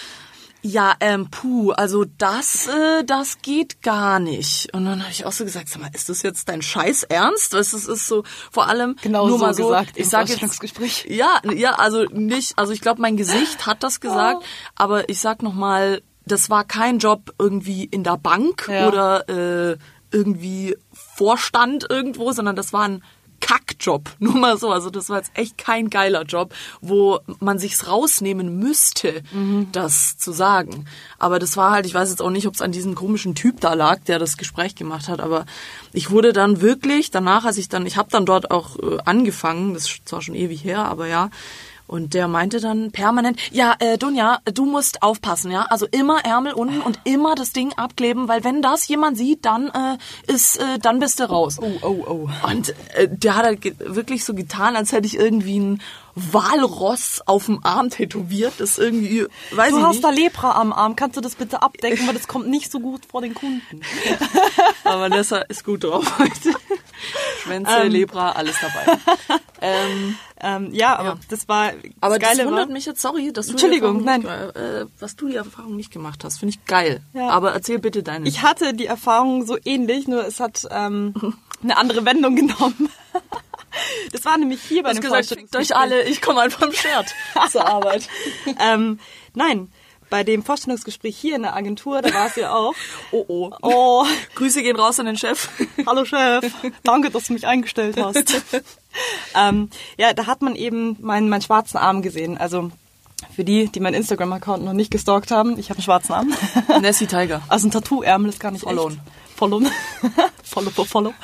ja, 0.62 0.94
ähm, 1.00 1.30
puh, 1.30 1.72
also 1.72 2.04
das, 2.16 2.68
äh, 2.68 3.04
das 3.04 3.38
geht 3.42 3.82
gar 3.82 4.18
nicht. 4.18 4.74
Und 4.74 4.86
dann 4.86 5.02
habe 5.02 5.12
ich 5.12 5.24
auch 5.24 5.32
so 5.32 5.44
gesagt, 5.44 5.68
sag 5.68 5.80
mal, 5.80 5.90
ist 5.92 6.08
das 6.08 6.22
jetzt 6.22 6.48
dein 6.48 6.62
Scheiß 6.62 7.04
Ernst? 7.04 7.52
Das 7.52 7.74
ist, 7.74 7.86
ist 7.86 8.08
so, 8.08 8.24
vor 8.50 8.68
allem 8.68 8.96
genau 9.02 9.28
nur 9.28 9.38
so 9.38 9.44
mal 9.44 9.54
so, 9.54 9.68
gesagt 9.68 9.92
ich 9.96 10.08
sage 10.08 10.32
jetzt, 10.32 11.04
ja, 11.06 11.40
ja, 11.52 11.74
also 11.74 12.04
nicht, 12.04 12.58
also 12.58 12.72
ich 12.72 12.80
glaube, 12.80 13.02
mein 13.02 13.16
Gesicht 13.16 13.66
hat 13.66 13.82
das 13.82 14.00
gesagt, 14.00 14.38
oh. 14.40 14.46
aber 14.74 15.08
ich 15.08 15.20
sag 15.20 15.42
noch 15.42 15.54
mal, 15.54 16.02
das 16.24 16.50
war 16.50 16.64
kein 16.64 16.98
Job 16.98 17.34
irgendwie 17.38 17.84
in 17.84 18.04
der 18.04 18.18
Bank 18.18 18.68
ja. 18.70 18.88
oder 18.88 19.28
äh, 19.28 19.76
irgendwie 20.10 20.76
Vorstand 20.92 21.86
irgendwo, 21.88 22.32
sondern 22.32 22.56
das 22.56 22.72
war 22.72 22.84
ein 22.84 23.02
Kackjob. 23.40 24.10
Nur 24.18 24.34
mal 24.34 24.58
so. 24.58 24.70
Also 24.70 24.90
das 24.90 25.08
war 25.08 25.18
jetzt 25.18 25.30
echt 25.34 25.58
kein 25.58 25.90
geiler 25.90 26.24
Job, 26.24 26.54
wo 26.80 27.20
man 27.40 27.58
sich's 27.58 27.86
rausnehmen 27.86 28.58
müsste, 28.58 29.22
mhm. 29.32 29.68
das 29.72 30.18
zu 30.18 30.32
sagen. 30.32 30.86
Aber 31.18 31.38
das 31.38 31.56
war 31.56 31.70
halt, 31.70 31.86
ich 31.86 31.94
weiß 31.94 32.10
jetzt 32.10 32.22
auch 32.22 32.30
nicht, 32.30 32.46
ob 32.46 32.54
es 32.54 32.62
an 32.62 32.72
diesem 32.72 32.94
komischen 32.94 33.34
Typ 33.34 33.60
da 33.60 33.74
lag, 33.74 34.00
der 34.04 34.18
das 34.18 34.36
Gespräch 34.36 34.74
gemacht 34.74 35.08
hat, 35.08 35.20
aber 35.20 35.46
ich 35.92 36.10
wurde 36.10 36.32
dann 36.32 36.60
wirklich 36.60 37.10
danach, 37.10 37.44
als 37.44 37.58
ich 37.58 37.68
dann, 37.68 37.86
ich 37.86 37.96
habe 37.96 38.10
dann 38.10 38.26
dort 38.26 38.50
auch 38.50 38.78
äh, 38.78 38.98
angefangen, 39.04 39.74
das 39.74 39.84
ist 39.84 40.08
zwar 40.08 40.22
schon 40.22 40.34
ewig 40.34 40.62
her, 40.64 40.84
aber 40.84 41.06
ja, 41.06 41.30
Und 41.88 42.12
der 42.12 42.28
meinte 42.28 42.60
dann 42.60 42.92
permanent, 42.92 43.40
ja, 43.50 43.74
äh, 43.80 43.96
Dunja, 43.96 44.40
du 44.44 44.66
musst 44.66 45.02
aufpassen, 45.02 45.50
ja. 45.50 45.62
Also 45.70 45.86
immer 45.90 46.24
Ärmel 46.24 46.52
unten 46.52 46.82
und 46.82 47.00
immer 47.04 47.34
das 47.34 47.52
Ding 47.52 47.72
abkleben, 47.72 48.28
weil 48.28 48.44
wenn 48.44 48.60
das 48.62 48.86
jemand 48.88 49.16
sieht, 49.16 49.46
dann 49.46 49.68
äh, 49.68 50.32
ist, 50.32 50.58
äh, 50.58 50.78
dann 50.78 51.00
bist 51.00 51.18
du 51.18 51.24
raus. 51.24 51.56
Oh, 51.60 51.78
oh, 51.82 52.04
oh. 52.06 52.28
Und 52.46 52.74
äh, 52.94 53.08
der 53.10 53.36
hat 53.36 53.44
halt 53.46 53.80
wirklich 53.80 54.24
so 54.24 54.34
getan, 54.34 54.76
als 54.76 54.92
hätte 54.92 55.06
ich 55.06 55.16
irgendwie 55.16 55.58
ein 55.58 55.82
Walross 56.14 57.22
auf 57.26 57.46
dem 57.46 57.64
Arm 57.64 57.90
tätowiert. 57.90 58.54
Das 58.58 58.76
irgendwie, 58.78 59.26
weiß 59.52 59.70
du 59.70 59.78
ich 59.78 59.84
hast 59.84 59.92
nicht. 59.94 60.04
da 60.04 60.10
Lepra 60.10 60.60
am 60.60 60.72
Arm. 60.72 60.94
Kannst 60.94 61.16
du 61.16 61.20
das 61.20 61.36
bitte 61.36 61.62
abdecken, 61.62 62.06
weil 62.06 62.14
das 62.14 62.28
kommt 62.28 62.48
nicht 62.48 62.70
so 62.70 62.80
gut 62.80 63.06
vor 63.06 63.22
den 63.22 63.34
Kunden. 63.34 63.80
Aber 64.84 65.08
Nessa 65.08 65.38
ist 65.38 65.64
gut 65.64 65.84
drauf 65.84 66.18
heute. 66.18 66.54
Schwänze, 67.42 67.70
Ähm. 67.70 67.90
Lepra, 67.92 68.32
alles 68.32 68.56
dabei. 68.60 68.98
ähm, 69.60 70.16
Ähm, 70.40 70.72
ja, 70.72 70.94
aber 70.96 71.08
Ja. 71.08 71.18
das 71.30 71.48
war 71.48 71.72
aber 72.00 72.18
das 72.18 72.28
das 72.28 72.36
Geile 72.36 72.48
wundert 72.48 72.68
war, 72.68 72.72
mich 72.72 72.86
jetzt, 72.86 73.02
sorry, 73.02 73.32
dass 73.32 73.46
du 73.46 73.52
Entschuldigung, 73.52 74.04
die 74.04 74.06
Erfahrung 74.06 74.46
nicht, 74.46 74.56
äh, 74.56 74.86
was 75.00 75.16
du 75.16 75.26
die 75.26 75.34
Erfahrung 75.34 75.74
nicht 75.74 75.90
gemacht 75.92 76.22
hast. 76.22 76.38
Finde 76.38 76.54
ich 76.54 76.64
geil. 76.66 77.00
Ja. 77.12 77.30
Aber 77.30 77.52
erzähl 77.54 77.80
bitte 77.80 78.04
deine. 78.04 78.28
Ich 78.28 78.42
hatte 78.42 78.72
die 78.72 78.86
Erfahrung 78.86 79.44
so 79.46 79.58
ähnlich, 79.64 80.06
nur 80.06 80.24
es 80.24 80.38
hat 80.38 80.64
ähm, 80.70 81.12
eine 81.62 81.76
andere 81.76 82.04
Wendung 82.04 82.36
genommen. 82.36 82.88
Das 84.12 84.24
war 84.24 84.36
nämlich 84.38 84.60
hier 84.62 84.82
bei 84.82 84.90
einem 84.90 85.00
gesagt, 85.00 85.36
euch 85.54 85.76
alle, 85.76 86.02
ich 86.04 86.20
komme 86.22 86.40
einfach 86.40 86.62
im 86.62 86.72
Shirt 86.72 87.14
zur 87.50 87.66
Arbeit. 87.68 88.08
ähm, 88.58 88.98
nein, 89.34 89.70
bei 90.10 90.24
dem 90.24 90.42
Vorstellungsgespräch 90.42 91.16
hier 91.16 91.36
in 91.36 91.42
der 91.42 91.54
Agentur, 91.54 92.02
da 92.02 92.12
war 92.12 92.26
es 92.26 92.36
ja 92.36 92.52
auch. 92.52 92.74
Oh 93.10 93.24
oh. 93.28 93.50
Oh, 93.62 94.04
Grüße 94.34 94.62
gehen 94.62 94.76
raus 94.76 95.00
an 95.00 95.06
den 95.06 95.16
Chef. 95.16 95.48
hallo 95.86 96.04
Chef, 96.04 96.44
danke, 96.82 97.10
dass 97.10 97.24
du 97.24 97.32
mich 97.32 97.46
eingestellt 97.46 97.96
hast. 97.96 98.42
ähm, 99.34 99.70
ja, 99.96 100.12
da 100.12 100.26
hat 100.26 100.42
man 100.42 100.54
eben 100.56 100.96
meinen, 101.00 101.28
meinen 101.28 101.42
schwarzen 101.42 101.78
Arm 101.78 102.02
gesehen. 102.02 102.36
Also 102.36 102.70
für 103.34 103.44
die, 103.44 103.68
die 103.68 103.80
meinen 103.80 103.94
Instagram-Account 103.94 104.64
noch 104.64 104.74
nicht 104.74 104.90
gestalkt 104.90 105.30
haben, 105.30 105.58
ich 105.58 105.70
habe 105.70 105.78
einen 105.78 105.84
schwarzen 105.84 106.12
Arm. 106.12 106.34
Nessie 106.80 107.06
Tiger. 107.06 107.42
Also 107.48 107.68
ein 107.68 107.70
Tattoo-Ärmel 107.70 108.28
ist 108.28 108.40
gar 108.40 108.50
nicht 108.50 108.62
Followen. 108.62 109.00
echt. 109.00 109.18
Follow 110.42 110.70
for 110.70 110.86
follow. 110.86 111.14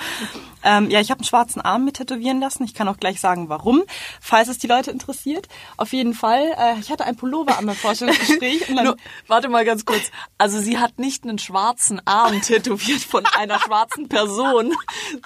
Ähm, 0.64 0.90
ja, 0.90 1.00
ich 1.00 1.10
habe 1.10 1.20
einen 1.20 1.26
schwarzen 1.26 1.60
Arm 1.60 1.84
mit 1.84 1.96
tätowieren 1.96 2.40
lassen. 2.40 2.64
Ich 2.64 2.74
kann 2.74 2.88
auch 2.88 2.96
gleich 2.96 3.20
sagen, 3.20 3.48
warum, 3.48 3.82
falls 4.20 4.48
es 4.48 4.58
die 4.58 4.66
Leute 4.66 4.90
interessiert. 4.90 5.46
Auf 5.76 5.92
jeden 5.92 6.14
Fall, 6.14 6.54
äh, 6.58 6.80
ich 6.80 6.90
hatte 6.90 7.04
ein 7.04 7.16
Pullover 7.16 7.58
an 7.58 7.66
meinem 7.66 7.76
Vorstellungsgespräch. 7.76 8.68
und 8.68 8.76
dann, 8.76 8.86
Nur, 8.86 8.96
warte 9.28 9.48
mal 9.48 9.64
ganz 9.64 9.84
kurz. 9.84 10.10
Also 10.38 10.58
sie 10.60 10.78
hat 10.78 10.98
nicht 10.98 11.24
einen 11.24 11.38
schwarzen 11.38 12.00
Arm 12.06 12.40
tätowiert 12.40 13.02
von 13.02 13.26
einer 13.26 13.58
schwarzen 13.60 14.08
Person, 14.08 14.74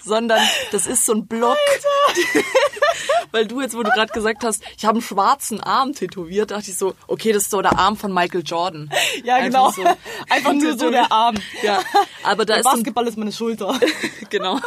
sondern 0.05 0.41
das 0.73 0.87
ist 0.87 1.07
so 1.07 1.15
ein 1.15 1.27
Block. 1.27 1.57
Weil 3.31 3.47
du 3.47 3.61
jetzt, 3.61 3.77
wo 3.77 3.83
du 3.83 3.91
gerade 3.91 4.13
gesagt 4.13 4.43
hast, 4.43 4.63
ich 4.77 4.85
habe 4.85 4.95
einen 4.95 5.03
schwarzen 5.03 5.61
Arm 5.61 5.93
tätowiert, 5.93 6.51
dachte 6.51 6.71
ich 6.71 6.77
so, 6.77 6.95
okay, 7.07 7.33
das 7.33 7.45
ist 7.45 7.51
so 7.51 7.63
der 7.63 7.79
Arm 7.79 7.97
von 7.97 8.13
Michael 8.13 8.43
Jordan. 8.45 8.91
ja, 9.23 9.39
genau. 9.41 9.69
Einfach, 9.69 9.77
so. 9.77 9.85
Einfach 10.31 10.53
nur 10.55 10.79
so 10.79 10.91
der 10.91 11.13
Arm. 11.13 11.37
Ja, 11.63 11.81
aber 12.23 12.45
da 12.45 12.55
Der 12.55 12.59
ist 12.59 12.65
so 12.65 12.71
ein 12.71 12.89
Basketball 12.89 13.07
ist 13.07 13.19
meine 13.19 13.33
Schulter. 13.33 13.79
genau. 14.31 14.59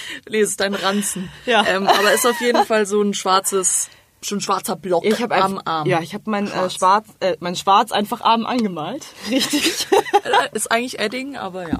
Nee, 0.28 0.40
es 0.40 0.50
ist 0.50 0.60
dein 0.60 0.74
Ranzen. 0.74 1.30
Ja. 1.46 1.64
Ähm, 1.66 1.86
aber 1.86 2.12
ist 2.12 2.26
auf 2.26 2.40
jeden 2.40 2.64
Fall 2.64 2.86
so 2.86 3.00
ein 3.02 3.14
schwarzes, 3.14 3.88
schon 4.22 4.40
schwarzer 4.40 4.76
Block 4.76 5.04
Ich 5.04 5.20
habe 5.22 5.34
am 5.36 5.60
Arm. 5.64 5.86
Ja, 5.86 6.00
ich 6.00 6.14
habe 6.14 6.30
mein 6.30 6.46
Schwarz. 6.48 6.64
äh, 6.74 6.78
Schwarz, 6.78 7.06
äh, 7.20 7.36
mein 7.40 7.56
Schwarz 7.56 7.92
einfach 7.92 8.20
Arm 8.22 8.46
angemalt. 8.46 9.06
Richtig. 9.30 9.86
Äh, 10.24 10.56
Ist 10.56 10.70
eigentlich 10.70 10.98
Edding, 10.98 11.36
aber 11.36 11.68
ja. 11.68 11.78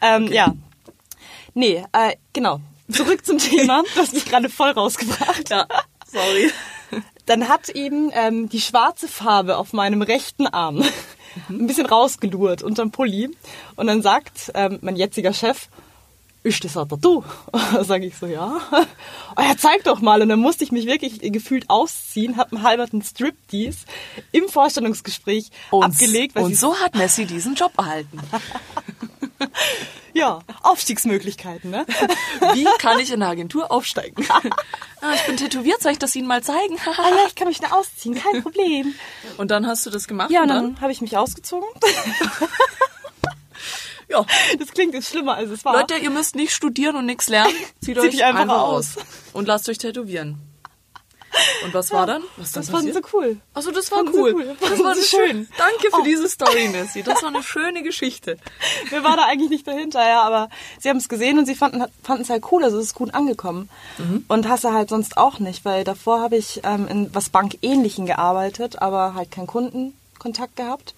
ähm, 0.00 0.26
Ja. 0.32 0.54
Nee, 1.54 1.84
äh, 1.92 2.16
genau. 2.32 2.60
Zurück 2.90 3.24
zum 3.24 3.38
Thema. 3.38 3.82
Du 3.94 4.00
hast 4.00 4.12
mich 4.12 4.24
gerade 4.26 4.48
voll 4.50 4.70
rausgebracht. 4.70 5.48
Ja, 5.50 5.66
sorry. 6.06 6.50
Dann 7.26 7.48
hat 7.48 7.70
eben 7.70 8.10
ähm, 8.12 8.48
die 8.50 8.60
schwarze 8.60 9.08
Farbe 9.08 9.56
auf 9.56 9.72
meinem 9.72 10.02
rechten 10.02 10.46
Arm 10.46 10.84
ein 11.48 11.66
bisschen 11.66 11.86
rausgelurt 11.86 12.62
unterm 12.62 12.90
Pulli. 12.90 13.30
Und 13.76 13.86
dann 13.86 14.02
sagt 14.02 14.50
ähm, 14.54 14.78
mein 14.82 14.96
jetziger 14.96 15.32
Chef, 15.32 15.68
ist 16.44 16.62
das 16.62 16.76
ein 16.76 16.88
Tattoo? 16.88 17.24
Sag 17.82 18.02
ich 18.02 18.16
so, 18.16 18.26
ja. 18.26 18.60
Oh 19.36 19.42
ja, 19.42 19.56
zeig 19.56 19.82
doch 19.82 20.00
mal. 20.00 20.22
Und 20.22 20.28
dann 20.28 20.38
musste 20.38 20.62
ich 20.62 20.70
mich 20.70 20.86
wirklich 20.86 21.18
gefühlt 21.32 21.68
ausziehen, 21.68 22.36
hab 22.36 22.52
einen 22.52 22.62
halberten 22.62 23.02
Striptease 23.02 23.78
im 24.30 24.48
Vorstellungsgespräch 24.48 25.50
abgelegt. 25.72 26.36
Weil 26.36 26.44
und 26.44 26.56
so 26.56 26.76
hat 26.78 26.94
Messi 26.94 27.24
diesen 27.24 27.56
Job 27.56 27.72
erhalten. 27.76 28.20
Ja, 30.16 30.38
Aufstiegsmöglichkeiten, 30.62 31.70
ne? 31.70 31.84
Wie 32.52 32.64
kann 32.78 33.00
ich 33.00 33.10
in 33.10 33.18
der 33.18 33.30
Agentur 33.30 33.72
aufsteigen? 33.72 34.24
ah, 35.00 35.12
ich 35.12 35.22
bin 35.26 35.36
tätowiert, 35.36 35.82
soll 35.82 35.90
ich 35.90 35.98
das 35.98 36.14
Ihnen 36.14 36.28
mal 36.28 36.40
zeigen? 36.40 36.78
ah 36.86 37.08
ja, 37.10 37.26
ich 37.26 37.34
kann 37.34 37.48
mich 37.48 37.58
da 37.58 37.72
ausziehen, 37.72 38.14
kein 38.14 38.40
Problem. 38.40 38.94
und 39.38 39.50
dann 39.50 39.66
hast 39.66 39.84
du 39.86 39.90
das 39.90 40.06
gemacht? 40.06 40.30
Ja, 40.30 40.42
und 40.44 40.50
und 40.50 40.54
dann 40.56 40.80
habe 40.80 40.92
ich 40.92 41.00
mich 41.00 41.16
ausgezogen. 41.18 41.68
Ja. 44.14 44.26
Das 44.58 44.68
klingt 44.72 44.94
jetzt 44.94 45.08
schlimmer, 45.08 45.34
als 45.36 45.50
es 45.50 45.64
war. 45.64 45.74
Leute, 45.76 45.96
ihr 45.96 46.10
müsst 46.10 46.36
nicht 46.36 46.52
studieren 46.52 46.96
und 46.96 47.06
nichts 47.06 47.28
lernen. 47.28 47.52
Zieht 47.80 47.98
Zieht 47.98 47.98
euch 47.98 48.24
einfach 48.24 48.40
einfach, 48.42 48.62
aus. 48.62 48.96
aus. 48.96 49.04
Und 49.32 49.46
lasst 49.48 49.68
euch 49.68 49.78
tätowieren. 49.78 50.38
Und 51.64 51.74
was 51.74 51.90
war 51.90 52.06
dann? 52.06 52.22
Was 52.36 52.52
das 52.52 52.70
fanden 52.70 52.92
sie 52.92 53.00
cool. 53.12 53.38
Also 53.54 53.72
das 53.72 53.90
war 53.90 54.04
Fanden 54.04 54.14
cool. 54.20 54.34
cool. 54.36 54.56
Das 54.60 54.68
Fanden 54.68 54.84
war 54.84 54.94
schön. 54.94 55.48
Danke 55.58 55.90
für 55.90 56.00
Oh. 56.00 56.04
diese 56.04 56.28
Story, 56.28 56.68
Nessie. 56.68 57.02
Das 57.02 57.22
war 57.22 57.28
eine 57.30 57.42
schöne 57.42 57.82
Geschichte. 57.82 58.38
Mir 58.92 59.02
war 59.02 59.16
da 59.16 59.24
eigentlich 59.24 59.50
nicht 59.50 59.66
dahinter, 59.66 60.06
ja, 60.06 60.22
aber 60.22 60.48
sie 60.78 60.88
haben 60.90 60.98
es 60.98 61.08
gesehen 61.08 61.38
und 61.40 61.46
sie 61.46 61.56
fanden 61.56 61.82
es 62.20 62.30
halt 62.30 62.44
cool, 62.52 62.62
also 62.62 62.78
es 62.78 62.84
ist 62.86 62.94
gut 62.94 63.14
angekommen. 63.14 63.68
Und 64.28 64.48
hasse 64.48 64.72
halt 64.72 64.90
sonst 64.90 65.16
auch 65.16 65.40
nicht, 65.40 65.64
weil 65.64 65.82
davor 65.82 66.20
habe 66.20 66.36
ich 66.36 66.60
ähm, 66.62 66.86
in 66.86 67.12
was 67.12 67.30
Bankähnlichen 67.30 68.06
gearbeitet, 68.06 68.80
aber 68.80 69.14
halt 69.14 69.32
keinen 69.32 69.48
Kundenkontakt 69.48 70.54
gehabt. 70.54 70.94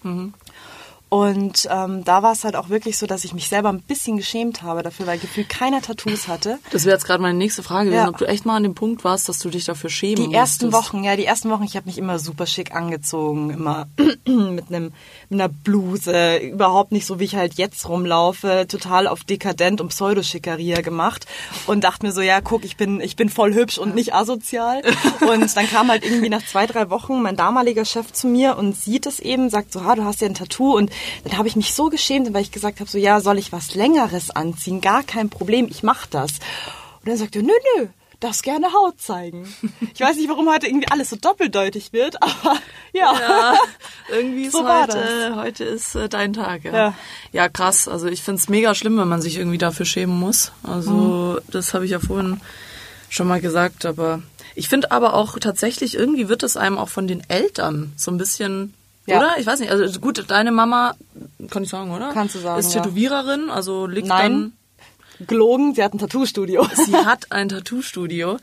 Und 1.09 1.67
ähm, 1.71 2.03
da 2.03 2.21
war 2.21 2.33
es 2.33 2.43
halt 2.43 2.57
auch 2.57 2.67
wirklich 2.67 2.97
so, 2.97 3.07
dass 3.07 3.23
ich 3.23 3.33
mich 3.33 3.47
selber 3.47 3.69
ein 3.69 3.81
bisschen 3.81 4.17
geschämt 4.17 4.61
habe 4.61 4.83
dafür, 4.83 5.07
weil 5.07 5.17
gefühlt 5.17 5.47
keiner 5.47 5.81
Tattoos 5.81 6.27
hatte. 6.27 6.59
Das 6.71 6.83
wäre 6.83 6.95
jetzt 6.95 7.05
gerade 7.05 7.21
meine 7.21 7.37
nächste 7.37 7.63
Frage 7.63 7.85
gewesen, 7.91 8.03
Ja. 8.03 8.09
ob 8.09 8.17
du 8.17 8.25
echt 8.25 8.45
mal 8.45 8.57
an 8.57 8.63
dem 8.63 8.75
Punkt 8.75 9.05
warst, 9.05 9.29
dass 9.29 9.39
du 9.39 9.49
dich 9.49 9.63
dafür 9.63 9.89
schämen 9.89 10.29
Die 10.29 10.35
ersten. 10.35 10.73
Wochen, 10.73 11.03
ja, 11.05 11.15
die 11.15 11.25
ersten 11.25 11.49
Wochen, 11.49 11.63
ich 11.63 11.77
habe 11.77 11.85
mich 11.85 11.97
immer 11.97 12.19
super 12.19 12.45
schick 12.45 12.75
angezogen, 12.75 13.51
immer 13.51 13.87
mit 14.25 14.67
einem 14.67 14.91
mit 15.29 15.39
einer 15.41 15.47
Bluse, 15.49 16.37
überhaupt 16.37 16.91
nicht 16.91 17.05
so 17.05 17.19
wie 17.19 17.23
ich 17.25 17.35
halt 17.35 17.53
jetzt 17.55 17.87
rumlaufe, 17.87 18.65
total 18.67 19.07
auf 19.07 19.23
dekadent 19.23 19.79
und 19.79 19.89
Pseudoschickeria 19.89 20.81
gemacht 20.81 21.25
und 21.67 21.83
dachte 21.85 22.05
mir 22.05 22.11
so, 22.11 22.21
ja, 22.21 22.41
guck, 22.41 22.65
ich 22.65 22.75
bin 22.77 22.99
ich 22.99 23.15
bin 23.15 23.29
voll 23.29 23.53
hübsch 23.53 23.77
und 23.77 23.95
nicht 23.95 24.13
asozial 24.13 24.81
und 25.29 25.55
dann 25.55 25.67
kam 25.69 25.89
halt 25.89 26.03
irgendwie 26.03 26.29
nach 26.29 26.45
zwei, 26.45 26.65
drei 26.65 26.89
Wochen 26.89 27.21
mein 27.21 27.35
damaliger 27.37 27.85
Chef 27.85 28.11
zu 28.11 28.27
mir 28.27 28.57
und 28.57 28.75
sieht 28.75 29.05
es 29.05 29.19
eben, 29.19 29.49
sagt 29.49 29.71
so, 29.71 29.83
ha, 29.85 29.95
du 29.95 30.03
hast 30.03 30.19
ja 30.21 30.27
ein 30.27 30.33
Tattoo 30.35 30.75
und 30.75 30.91
dann 31.23 31.37
habe 31.37 31.47
ich 31.47 31.55
mich 31.55 31.73
so 31.73 31.89
geschämt, 31.89 32.33
weil 32.33 32.41
ich 32.41 32.51
gesagt 32.51 32.79
habe 32.79 32.89
so, 32.89 32.97
ja, 32.97 33.19
soll 33.21 33.37
ich 33.37 33.51
was 33.51 33.75
längeres 33.75 34.29
anziehen? 34.31 34.81
Gar 34.81 35.03
kein 35.03 35.29
Problem, 35.29 35.67
ich 35.69 35.83
mach 35.83 36.05
das. 36.07 36.31
Und 37.01 37.09
dann 37.09 37.17
sagt 37.17 37.35
er, 37.35 37.41
nö, 37.43 37.51
nö, 37.77 37.87
darfst 38.19 38.41
gerne 38.43 38.73
Haut 38.73 38.99
zeigen. 38.99 39.47
Ich 39.93 39.99
weiß 40.01 40.17
nicht, 40.17 40.27
warum 40.29 40.49
heute 40.49 40.67
irgendwie 40.67 40.87
alles 40.89 41.09
so 41.11 41.15
doppeldeutig 41.15 41.93
wird, 41.93 42.21
aber 42.23 42.57
ja. 42.93 43.13
Ja, 43.19 43.53
irgendwie 44.09 44.45
ist 44.45 44.53
So 44.53 44.63
war 44.63 44.83
heute, 44.87 45.35
heute 45.35 45.63
ist 45.63 45.93
äh, 45.95 46.09
dein 46.09 46.33
Tag. 46.33 46.63
Ja, 46.65 46.73
Ja. 46.73 46.93
ja 47.31 47.49
krass. 47.49 47.87
Also 47.87 48.07
ich 48.07 48.23
find's 48.23 48.49
mega 48.49 48.73
schlimm, 48.73 48.97
wenn 48.97 49.07
man 49.07 49.21
sich 49.21 49.37
irgendwie 49.37 49.59
dafür 49.59 49.85
schämen 49.85 50.19
muss. 50.19 50.51
Also 50.63 50.91
Mhm. 50.91 51.51
das 51.51 51.73
habe 51.75 51.85
ich 51.85 51.91
ja 51.91 51.99
vorhin 51.99 52.41
schon 53.09 53.27
mal 53.27 53.39
gesagt. 53.39 53.85
Aber 53.85 54.21
ich 54.55 54.67
finde 54.67 54.91
aber 54.91 55.13
auch 55.13 55.37
tatsächlich, 55.37 55.93
irgendwie 55.93 56.27
wird 56.27 56.41
es 56.41 56.57
einem 56.57 56.77
auch 56.79 56.89
von 56.89 57.07
den 57.07 57.21
Eltern 57.29 57.93
so 57.97 58.09
ein 58.11 58.17
bisschen... 58.17 58.73
Ja. 59.07 59.17
Oder? 59.19 59.39
Ich 59.39 59.45
weiß 59.47 59.59
nicht. 59.61 59.71
Also 59.71 59.99
gut, 59.99 60.23
deine 60.27 60.51
Mama, 60.51 60.93
kann 61.49 61.63
ich 61.63 61.69
sagen, 61.69 61.91
oder? 61.91 62.11
Kannst 62.13 62.35
du 62.35 62.39
sagen, 62.39 62.59
Ist. 62.59 62.73
Tätowiererin, 62.73 63.49
also 63.49 63.87
liegt 63.87 64.07
Nein. 64.07 64.53
Gelogen, 65.25 65.73
sie 65.73 65.83
hat 65.83 65.93
ein 65.93 65.97
Tattoo-Studio. 65.99 66.63
dann... 66.67 66.85
Sie 66.85 66.93
hat 66.95 67.31
ein 67.31 67.49
Tattoo-Studio. 67.49 68.37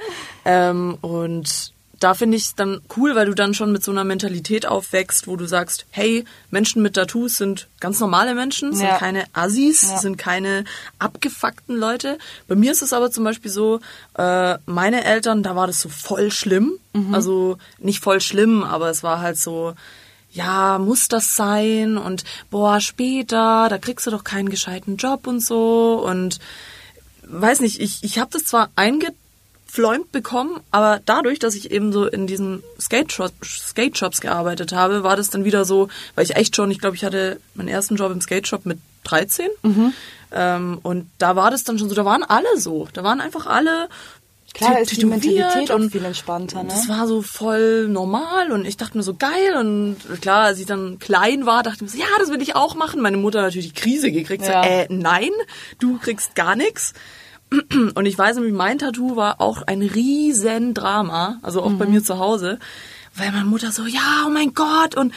Ähm, 0.44 0.98
und 1.02 1.72
da 2.00 2.14
finde 2.14 2.36
ich 2.36 2.44
es 2.46 2.54
dann 2.56 2.80
cool, 2.96 3.14
weil 3.14 3.26
du 3.26 3.34
dann 3.34 3.54
schon 3.54 3.70
mit 3.70 3.84
so 3.84 3.92
einer 3.92 4.02
Mentalität 4.04 4.66
aufwächst, 4.66 5.28
wo 5.28 5.36
du 5.36 5.46
sagst, 5.46 5.86
hey, 5.90 6.24
Menschen 6.50 6.82
mit 6.82 6.94
Tattoos 6.94 7.36
sind 7.36 7.68
ganz 7.78 8.00
normale 8.00 8.34
Menschen, 8.34 8.74
sind 8.74 8.86
Ja. 8.88 8.98
keine 8.98 9.24
Assis, 9.32 9.82
Ja. 9.90 9.98
sind 9.98 10.18
keine 10.18 10.64
abgefuckten 10.98 11.76
Leute. 11.76 12.18
Bei 12.48 12.56
mir 12.56 12.72
ist 12.72 12.82
es 12.82 12.92
aber 12.92 13.10
zum 13.12 13.22
Beispiel 13.24 13.50
so, 13.50 13.80
äh, 14.18 14.58
meine 14.66 15.04
Eltern, 15.04 15.42
da 15.44 15.54
war 15.54 15.66
das 15.68 15.80
so 15.80 15.88
voll 15.88 16.30
schlimm. 16.32 16.72
Mhm. 16.92 17.14
Also 17.14 17.56
nicht 17.78 18.00
voll 18.00 18.20
schlimm, 18.20 18.64
aber 18.64 18.90
es 18.90 19.02
war 19.04 19.20
halt 19.20 19.38
so, 19.38 19.74
ja, 20.34 20.78
muss 20.78 21.08
das 21.08 21.36
sein? 21.36 21.96
Und 21.96 22.24
boah, 22.50 22.80
später, 22.80 23.68
da 23.70 23.78
kriegst 23.78 24.06
du 24.06 24.10
doch 24.10 24.24
keinen 24.24 24.50
gescheiten 24.50 24.96
Job 24.96 25.26
und 25.26 25.40
so. 25.40 26.04
Und 26.06 26.40
weiß 27.22 27.60
nicht, 27.60 27.80
ich, 27.80 28.02
ich 28.02 28.18
habe 28.18 28.30
das 28.32 28.44
zwar 28.44 28.70
eingefläumt 28.74 30.10
bekommen, 30.10 30.60
aber 30.72 31.00
dadurch, 31.06 31.38
dass 31.38 31.54
ich 31.54 31.70
eben 31.70 31.92
so 31.92 32.06
in 32.06 32.26
diesen 32.26 32.64
Skate-Shops 32.80 33.68
Skate 33.68 33.96
-Shops 33.96 34.20
gearbeitet 34.20 34.72
habe, 34.72 35.04
war 35.04 35.16
das 35.16 35.30
dann 35.30 35.44
wieder 35.44 35.64
so, 35.64 35.88
weil 36.16 36.24
ich 36.24 36.36
echt 36.36 36.56
schon, 36.56 36.70
ich 36.70 36.80
glaube, 36.80 36.96
ich 36.96 37.04
hatte 37.04 37.40
meinen 37.54 37.68
ersten 37.68 37.94
Job 37.94 38.10
im 38.10 38.20
Skate-Shop 38.20 38.66
mit 38.66 38.78
13. 39.04 39.48
Ähm, 40.32 40.80
und 40.82 41.08
da 41.18 41.36
war 41.36 41.52
das 41.52 41.62
dann 41.62 41.78
schon 41.78 41.88
so, 41.88 41.94
da 41.94 42.04
waren 42.04 42.24
alle 42.24 42.58
so. 42.58 42.88
Da 42.92 43.04
waren 43.04 43.20
einfach 43.20 43.46
alle 43.46 43.88
Klar, 44.54 44.78
ist 44.78 44.96
die 44.96 45.04
Mentalität 45.04 45.72
auch 45.72 45.90
viel 45.90 46.04
entspannter, 46.04 46.62
ne? 46.62 46.68
Das 46.68 46.88
war 46.88 47.08
so 47.08 47.22
voll 47.22 47.88
normal 47.88 48.52
und 48.52 48.64
ich 48.64 48.76
dachte 48.76 48.96
mir 48.96 49.02
so 49.02 49.14
geil 49.14 49.56
und 49.58 49.96
klar, 50.20 50.44
als 50.44 50.60
ich 50.60 50.66
dann 50.66 51.00
klein 51.00 51.44
war, 51.44 51.64
dachte 51.64 51.78
ich 51.78 51.82
mir 51.82 51.88
so, 51.88 51.98
ja, 51.98 52.18
das 52.20 52.30
will 52.30 52.40
ich 52.40 52.54
auch 52.54 52.76
machen. 52.76 53.00
Meine 53.00 53.16
Mutter 53.16 53.40
hat 53.40 53.46
natürlich 53.46 53.72
die 53.72 53.80
Krise 53.80 54.12
gekriegt, 54.12 54.46
ja. 54.46 54.62
so, 54.62 54.68
äh, 54.68 54.86
nein, 54.90 55.30
du 55.80 55.98
kriegst 55.98 56.36
gar 56.36 56.54
nichts. 56.54 56.94
Und 57.94 58.06
ich 58.06 58.16
weiß 58.16 58.36
nämlich, 58.36 58.54
mein 58.54 58.78
Tattoo 58.78 59.16
war 59.16 59.40
auch 59.40 59.62
ein 59.62 59.82
riesen 59.82 60.72
Drama, 60.72 61.38
also 61.42 61.62
auch 61.62 61.70
mhm. 61.70 61.78
bei 61.78 61.86
mir 61.86 62.02
zu 62.02 62.18
Hause, 62.18 62.58
weil 63.16 63.30
meine 63.32 63.44
Mutter 63.44 63.70
so, 63.70 63.86
ja, 63.86 64.24
oh 64.26 64.30
mein 64.30 64.54
Gott, 64.54 64.96
und 64.96 65.12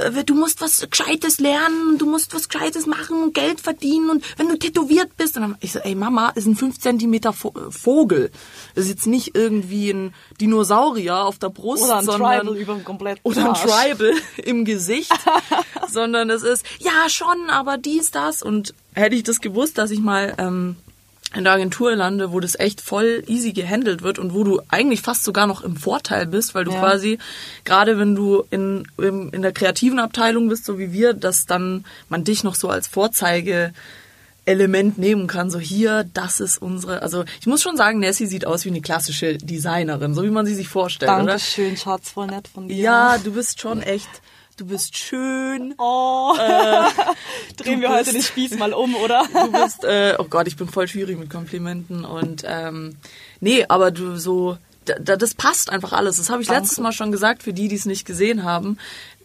äh, 0.00 0.24
du 0.24 0.34
musst 0.34 0.60
was 0.60 0.86
Gescheites 0.88 1.40
lernen, 1.40 1.98
du 1.98 2.06
musst 2.06 2.34
was 2.34 2.48
Gescheites 2.48 2.86
machen 2.86 3.22
und 3.22 3.34
Geld 3.34 3.60
verdienen 3.60 4.10
und 4.10 4.38
wenn 4.38 4.48
du 4.48 4.58
tätowiert 4.58 5.16
bist, 5.16 5.36
und 5.36 5.42
dann 5.42 5.56
ich 5.60 5.72
so, 5.72 5.78
ey 5.78 5.94
Mama, 5.94 6.30
ist 6.30 6.46
ein 6.46 6.56
5 6.56 6.78
Zentimeter 6.78 7.32
Vogel. 7.32 8.30
Das 8.74 8.84
ist 8.84 8.90
jetzt 8.90 9.06
nicht 9.06 9.34
irgendwie 9.34 9.90
ein 9.90 10.14
Dinosaurier 10.40 11.24
auf 11.24 11.38
der 11.38 11.48
Brust, 11.48 11.84
oder 11.84 11.98
ein 11.98 12.04
sondern, 12.04 12.40
Tribal 12.40 12.56
über 12.56 12.74
dem 12.74 12.84
kompletten 12.84 13.20
Oder 13.22 13.48
ein 13.48 13.54
Tribal 13.54 14.12
im 14.44 14.64
Gesicht, 14.64 15.12
sondern 15.88 16.30
es 16.30 16.42
ist, 16.42 16.64
ja 16.80 17.08
schon, 17.08 17.50
aber 17.50 17.78
dies, 17.78 18.10
das 18.10 18.42
und 18.42 18.74
hätte 18.94 19.16
ich 19.16 19.22
das 19.22 19.40
gewusst, 19.40 19.78
dass 19.78 19.90
ich 19.90 20.00
mal 20.00 20.34
ähm, 20.38 20.76
in 21.34 21.44
der 21.44 21.54
Agentur 21.54 21.94
lande, 21.94 22.32
wo 22.32 22.40
das 22.40 22.58
echt 22.58 22.80
voll 22.80 23.22
easy 23.26 23.52
gehandelt 23.52 24.02
wird 24.02 24.18
und 24.18 24.34
wo 24.34 24.44
du 24.44 24.60
eigentlich 24.68 25.00
fast 25.00 25.24
sogar 25.24 25.46
noch 25.46 25.62
im 25.62 25.76
Vorteil 25.76 26.26
bist, 26.26 26.54
weil 26.54 26.64
du 26.64 26.72
ja. 26.72 26.80
quasi, 26.80 27.18
gerade 27.64 27.98
wenn 27.98 28.14
du 28.14 28.44
in, 28.50 28.86
in, 28.98 29.30
in 29.30 29.42
der 29.42 29.52
kreativen 29.52 29.98
Abteilung 29.98 30.48
bist, 30.48 30.64
so 30.64 30.78
wie 30.78 30.92
wir, 30.92 31.14
dass 31.14 31.46
dann 31.46 31.84
man 32.08 32.24
dich 32.24 32.44
noch 32.44 32.54
so 32.54 32.68
als 32.68 32.86
Vorzeige 32.86 33.72
Element 34.44 34.98
nehmen 34.98 35.28
kann, 35.28 35.50
so 35.50 35.60
hier, 35.60 36.04
das 36.14 36.40
ist 36.40 36.60
unsere, 36.60 37.02
also 37.02 37.24
ich 37.40 37.46
muss 37.46 37.62
schon 37.62 37.76
sagen, 37.76 38.00
Nessie 38.00 38.26
sieht 38.26 38.44
aus 38.44 38.64
wie 38.64 38.70
eine 38.70 38.80
klassische 38.80 39.38
Designerin, 39.38 40.14
so 40.14 40.24
wie 40.24 40.30
man 40.30 40.46
sie 40.46 40.54
sich 40.54 40.68
vorstellt, 40.68 41.10
Dankeschön, 41.10 41.68
oder? 41.68 41.76
Schatz, 41.76 42.10
voll 42.10 42.26
nett 42.26 42.48
von 42.48 42.66
dir. 42.66 42.76
Ja, 42.76 43.18
du 43.18 43.32
bist 43.32 43.60
schon 43.60 43.82
echt 43.82 44.08
du 44.62 44.68
bist 44.68 44.96
schön. 44.96 45.74
Oh. 45.78 46.34
Äh, 46.38 46.88
Drehen 47.56 47.80
wir 47.80 47.88
bist, 47.88 48.00
heute 48.00 48.12
den 48.12 48.22
Spieß 48.22 48.58
mal 48.58 48.72
um, 48.72 48.94
oder? 48.94 49.24
du 49.32 49.52
bist, 49.52 49.84
äh, 49.84 50.14
oh 50.18 50.24
Gott, 50.24 50.46
ich 50.46 50.56
bin 50.56 50.68
voll 50.68 50.86
schwierig 50.88 51.18
mit 51.18 51.30
Komplimenten 51.30 52.04
und 52.04 52.44
ähm, 52.46 52.96
nee, 53.40 53.64
aber 53.68 53.90
du 53.90 54.16
so, 54.16 54.56
da, 54.84 55.16
das 55.16 55.34
passt 55.34 55.70
einfach 55.70 55.92
alles. 55.92 56.16
Das 56.16 56.30
habe 56.30 56.42
ich 56.42 56.48
Danke. 56.48 56.62
letztes 56.62 56.78
Mal 56.78 56.92
schon 56.92 57.10
gesagt 57.12 57.42
für 57.42 57.52
die, 57.52 57.68
die 57.68 57.76
es 57.76 57.86
nicht 57.86 58.06
gesehen 58.06 58.44
haben. 58.44 58.78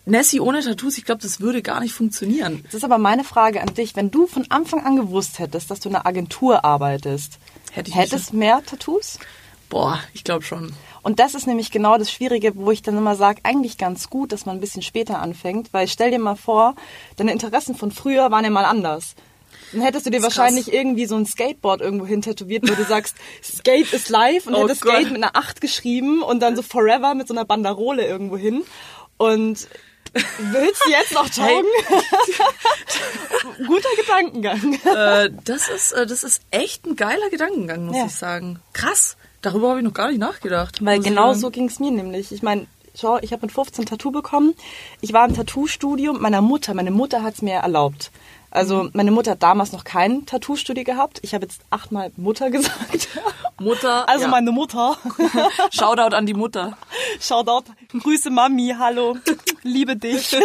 Nessie 0.06 0.40
ohne 0.40 0.62
Tattoos, 0.62 0.98
ich 0.98 1.06
glaube, 1.06 1.22
das 1.22 1.42
würde 1.42 1.62
gar 1.62 1.82
nicht 1.82 1.94
funktionieren. 1.94 2.62
Das 2.64 2.76
ist 2.76 2.86
aber 2.86 2.98
meine 2.98 3.26
Frage 3.26 3.62
an 3.62 3.74
dich. 3.74 3.96
Wenn 3.96 4.10
du 4.10 4.26
von 4.26 4.46
Anfang 4.50 4.86
an 4.86 4.96
gewusst 4.96 5.38
hättest, 5.38 5.70
dass 5.70 5.82
du 5.82 5.90
in 5.90 5.96
einer 5.96 6.06
Agentur 6.06 6.64
arbeitest, 6.64 7.40
Hätte 7.74 7.92
hättest 7.92 8.32
du 8.32 8.38
mehr 8.38 8.64
Tattoos? 8.66 9.20
Boah, 9.70 10.00
ich 10.14 10.24
glaube 10.24 10.44
schon. 10.44 10.74
Und 11.04 11.20
das 11.20 11.36
ist 11.36 11.48
nämlich 11.48 11.72
genau 11.72 11.98
das 11.98 12.12
Schwierige, 12.12 12.56
wo 12.56 12.72
ich 12.72 12.82
dann 12.82 12.98
immer 12.98 13.16
sage, 13.16 13.42
eigentlich 13.44 13.78
ganz 13.78 14.10
gut, 14.10 14.32
dass 14.32 14.46
man 14.46 14.58
ein 14.58 14.62
bisschen 14.62 14.82
später 14.82 15.20
anfängt, 15.20 15.74
weil 15.74 15.88
stell 15.88 16.12
dir 16.12 16.20
mal 16.20 16.36
vor, 16.36 16.76
deine 17.16 17.32
Interessen 17.32 17.76
von 17.76 17.92
früher 17.92 18.32
waren 18.32 18.44
ja 18.44 18.50
mal 18.50 18.66
anders. 18.66 19.16
Dann 19.72 19.82
hättest 19.82 20.06
du 20.06 20.10
dir 20.10 20.22
wahrscheinlich 20.22 20.66
krass. 20.66 20.74
irgendwie 20.74 21.06
so 21.06 21.16
ein 21.16 21.26
Skateboard 21.26 21.82
irgendwo 21.82 22.06
hin 22.06 22.22
tätowiert, 22.22 22.70
wo 22.70 22.74
du 22.74 22.84
sagst, 22.84 23.16
Skate 23.44 23.92
is 23.94 24.10
life 24.10 24.48
und 24.48 24.56
oh 24.56 24.64
hättest 24.64 24.82
Gott. 24.82 24.94
Skate 24.94 25.12
mit 25.12 25.24
einer 25.24 25.36
8 25.36 25.60
geschrieben 25.60 26.22
und 26.22 26.40
dann 26.42 26.56
so 26.56 26.62
Forever 26.62 27.16
mit 27.16 27.28
so 27.28 27.34
einer 27.34 27.46
Banderole 27.46 28.06
irgendwo 28.06 28.38
hin. 28.38 28.64
Und 29.18 29.68
Willst 30.40 30.86
du 30.86 30.90
jetzt 30.90 31.14
noch 31.14 31.30
taugen? 31.30 31.68
Hey. 31.88 33.66
Guter 33.68 33.90
Gedankengang. 33.98 34.74
Äh, 34.86 35.30
das, 35.44 35.68
ist, 35.68 35.92
äh, 35.92 36.06
das 36.06 36.24
ist 36.24 36.42
echt 36.52 36.86
ein 36.86 36.96
geiler 36.96 37.30
Gedankengang, 37.30 37.86
muss 37.86 37.98
ja. 37.98 38.06
ich 38.06 38.16
sagen. 38.16 38.60
Krass. 38.74 39.18
Darüber 39.42 39.70
habe 39.70 39.80
ich 39.80 39.86
noch 39.86 39.94
gar 39.94 40.10
nicht 40.10 40.20
nachgedacht. 40.20 40.84
Weil 40.84 41.00
genau 41.00 41.34
so 41.34 41.50
ging 41.50 41.68
es 41.68 41.80
mir 41.80 41.92
nämlich. 41.92 42.32
Ich 42.32 42.42
meine, 42.42 42.68
schau, 43.00 43.20
ich 43.22 43.32
habe 43.32 43.46
mit 43.46 43.52
15 43.52 43.86
Tattoo 43.86 44.12
bekommen. 44.12 44.56
Ich 45.02 45.14
war 45.14 45.28
im 45.28 45.36
Tattoo-Studio 45.36 46.14
mit 46.14 46.22
meiner 46.22 46.42
Mutter. 46.42 46.74
Meine 46.74 46.92
Mutter 46.92 47.24
hat 47.24 47.36
es 47.36 47.42
mir 47.42 47.56
erlaubt. 47.56 48.12
Also 48.50 48.84
mhm. 48.84 48.92
meine 48.94 49.12
Mutter 49.12 49.32
hat 49.32 49.44
damals 49.44 49.72
noch 49.72 49.84
kein 49.84 50.26
Tattoo-Studio 50.26 50.84
gehabt. 50.84 51.20
Ich 51.22 51.34
habe 51.34 51.46
jetzt 51.46 51.62
achtmal 51.70 52.12
Mutter 52.18 52.50
gesagt. 52.52 53.10
Mutter. 53.60 54.08
Also 54.08 54.26
ja. 54.26 54.30
meine 54.30 54.52
Mutter. 54.52 54.98
Shoutout 55.72 56.16
an 56.16 56.26
die 56.26 56.34
Mutter. 56.34 56.78
Shoutout. 57.20 57.72
Grüße 58.00 58.30
Mami, 58.30 58.76
hallo. 58.78 59.18
Liebe 59.64 59.96
dich. 59.96 60.36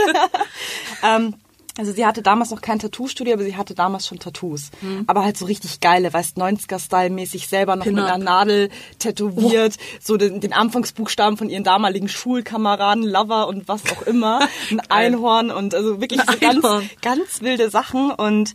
ähm, 1.02 1.34
also 1.78 1.92
sie 1.92 2.04
hatte 2.04 2.22
damals 2.22 2.50
noch 2.50 2.60
kein 2.60 2.78
Tattoo-Studio, 2.78 3.34
aber 3.34 3.44
sie 3.44 3.56
hatte 3.56 3.74
damals 3.74 4.06
schon 4.06 4.18
Tattoos. 4.18 4.70
Mhm. 4.82 5.04
Aber 5.06 5.24
halt 5.24 5.38
so 5.38 5.46
richtig 5.46 5.80
geile, 5.80 6.12
weißt 6.12 6.36
90er-Style-mäßig 6.36 7.48
selber 7.48 7.76
noch 7.76 7.86
mit 7.86 7.98
einer 7.98 8.18
Nadel 8.18 8.68
tätowiert, 8.98 9.76
oh. 9.78 9.98
so 10.02 10.16
den, 10.16 10.40
den, 10.40 10.52
Anfangsbuchstaben 10.52 11.38
von 11.38 11.48
ihren 11.48 11.64
damaligen 11.64 12.08
Schulkameraden, 12.08 13.04
Lover 13.04 13.48
und 13.48 13.68
was 13.68 13.82
auch 13.90 14.02
immer. 14.02 14.40
Ein 14.70 14.80
Einhorn 14.90 15.50
und 15.50 15.74
also 15.74 16.00
wirklich 16.00 16.20
so 16.20 16.38
ganz, 16.38 16.66
ganz 17.00 17.40
wilde 17.40 17.70
Sachen. 17.70 18.10
Und 18.10 18.54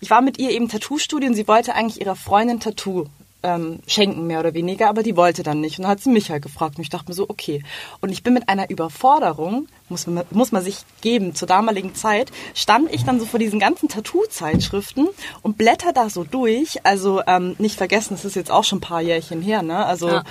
ich 0.00 0.10
war 0.10 0.20
mit 0.20 0.38
ihr 0.38 0.50
eben 0.50 0.68
Tattoo-Studio 0.68 1.28
und 1.28 1.34
sie 1.36 1.46
wollte 1.46 1.74
eigentlich 1.74 2.00
ihrer 2.00 2.16
Freundin 2.16 2.58
Tattoo 2.58 3.06
ähm, 3.46 3.78
schenken, 3.86 4.26
mehr 4.26 4.40
oder 4.40 4.54
weniger, 4.54 4.88
aber 4.88 5.04
die 5.04 5.16
wollte 5.16 5.44
dann 5.44 5.60
nicht. 5.60 5.78
Und 5.78 5.84
dann 5.84 5.92
hat 5.92 6.00
sie 6.00 6.10
mich 6.10 6.30
halt 6.30 6.42
gefragt 6.42 6.76
und 6.76 6.82
ich 6.82 6.90
dachte 6.90 7.08
mir 7.08 7.14
so, 7.14 7.26
okay. 7.28 7.62
Und 8.00 8.10
ich 8.10 8.24
bin 8.24 8.34
mit 8.34 8.48
einer 8.48 8.68
Überforderung, 8.68 9.68
muss 9.88 10.06
man, 10.08 10.24
muss 10.30 10.50
man 10.50 10.64
sich 10.64 10.78
geben, 11.00 11.34
zur 11.34 11.46
damaligen 11.46 11.94
Zeit, 11.94 12.32
stand 12.54 12.92
ich 12.92 13.04
dann 13.04 13.20
so 13.20 13.24
vor 13.24 13.38
diesen 13.38 13.60
ganzen 13.60 13.88
Tattoo-Zeitschriften 13.88 15.08
und 15.42 15.56
blätter 15.56 15.92
da 15.92 16.10
so 16.10 16.24
durch. 16.24 16.84
Also 16.84 17.22
ähm, 17.26 17.54
nicht 17.58 17.76
vergessen, 17.76 18.14
das 18.14 18.24
ist 18.24 18.34
jetzt 18.34 18.50
auch 18.50 18.64
schon 18.64 18.78
ein 18.78 18.82
paar 18.82 19.00
Jährchen 19.00 19.40
her, 19.40 19.62
ne? 19.62 19.86
Also 19.86 20.08
ja 20.08 20.24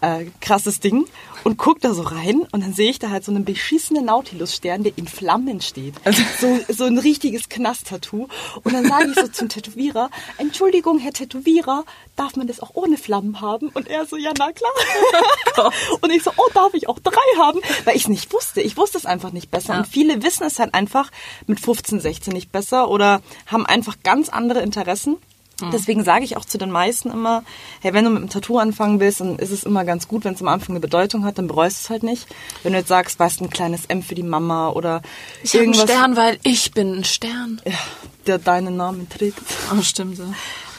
äh, 0.00 0.26
krasses 0.40 0.80
Ding 0.80 1.06
und 1.44 1.56
guck 1.56 1.80
da 1.80 1.94
so 1.94 2.02
rein 2.02 2.46
und 2.52 2.62
dann 2.62 2.74
sehe 2.74 2.90
ich 2.90 2.98
da 2.98 3.10
halt 3.10 3.24
so 3.24 3.32
einen 3.32 3.44
beschissenen 3.44 4.04
Nautilus-Stern, 4.06 4.82
der 4.82 4.96
in 4.96 5.08
Flammen 5.08 5.60
steht. 5.60 5.94
Also 6.04 6.22
so, 6.40 6.60
so 6.68 6.84
ein 6.84 6.98
richtiges 6.98 7.48
Knast-Tattoo. 7.48 8.28
Und 8.62 8.72
dann 8.72 8.86
sage 8.86 9.10
ich 9.10 9.14
so 9.18 9.28
zum 9.28 9.48
Tätowierer, 9.48 10.10
Entschuldigung, 10.38 10.98
Herr 10.98 11.12
Tätowierer, 11.12 11.84
darf 12.16 12.36
man 12.36 12.46
das 12.46 12.60
auch 12.60 12.70
ohne 12.74 12.96
Flammen 12.96 13.40
haben? 13.40 13.68
Und 13.70 13.88
er 13.88 14.06
so, 14.06 14.16
ja, 14.16 14.32
na 14.38 14.52
klar. 14.52 15.72
Und 16.00 16.10
ich 16.10 16.22
so, 16.22 16.30
oh, 16.36 16.50
darf 16.54 16.74
ich 16.74 16.88
auch 16.88 16.98
drei 16.98 17.38
haben? 17.38 17.60
Weil 17.84 17.96
ich 17.96 18.02
es 18.02 18.08
nicht 18.08 18.32
wusste. 18.32 18.60
Ich 18.60 18.76
wusste 18.76 18.98
es 18.98 19.06
einfach 19.06 19.32
nicht 19.32 19.50
besser. 19.50 19.74
Ja. 19.74 19.78
Und 19.80 19.86
viele 19.86 20.22
wissen 20.22 20.44
es 20.44 20.58
halt 20.58 20.74
einfach 20.74 21.10
mit 21.46 21.60
15, 21.60 22.00
16 22.00 22.32
nicht 22.32 22.52
besser 22.52 22.88
oder 22.90 23.22
haben 23.46 23.66
einfach 23.66 23.96
ganz 24.02 24.28
andere 24.28 24.60
Interessen. 24.60 25.16
Mhm. 25.60 25.70
Deswegen 25.72 26.04
sage 26.04 26.24
ich 26.24 26.36
auch 26.36 26.44
zu 26.44 26.58
den 26.58 26.70
meisten 26.70 27.10
immer, 27.10 27.44
hey, 27.80 27.92
wenn 27.92 28.04
du 28.04 28.10
mit 28.10 28.20
einem 28.20 28.30
Tattoo 28.30 28.58
anfangen 28.58 29.00
willst, 29.00 29.20
dann 29.20 29.38
ist 29.38 29.50
es 29.50 29.64
immer 29.64 29.84
ganz 29.84 30.08
gut, 30.08 30.24
wenn 30.24 30.34
es 30.34 30.40
am 30.40 30.48
Anfang 30.48 30.70
eine 30.70 30.80
Bedeutung 30.80 31.24
hat, 31.24 31.38
dann 31.38 31.46
bereust 31.46 31.78
du 31.78 31.84
es 31.84 31.90
halt 31.90 32.02
nicht. 32.02 32.26
Wenn 32.62 32.72
du 32.72 32.78
jetzt 32.78 32.88
sagst, 32.88 33.18
weißt 33.18 33.40
ein 33.40 33.50
kleines 33.50 33.86
M 33.86 34.02
für 34.02 34.14
die 34.14 34.22
Mama 34.22 34.70
oder 34.70 35.02
ich 35.42 35.54
irgendwas. 35.54 35.84
Ich 35.84 35.90
einen 35.90 36.14
Stern, 36.14 36.16
weil 36.16 36.38
ich 36.42 36.72
bin 36.72 36.98
ein 36.98 37.04
Stern. 37.04 37.60
Ja, 37.64 37.78
der 38.26 38.38
deinen 38.38 38.76
Namen 38.76 39.08
trägt. 39.08 39.40
Oh, 39.72 39.82
stimmt 39.82 40.16
so. 40.16 40.24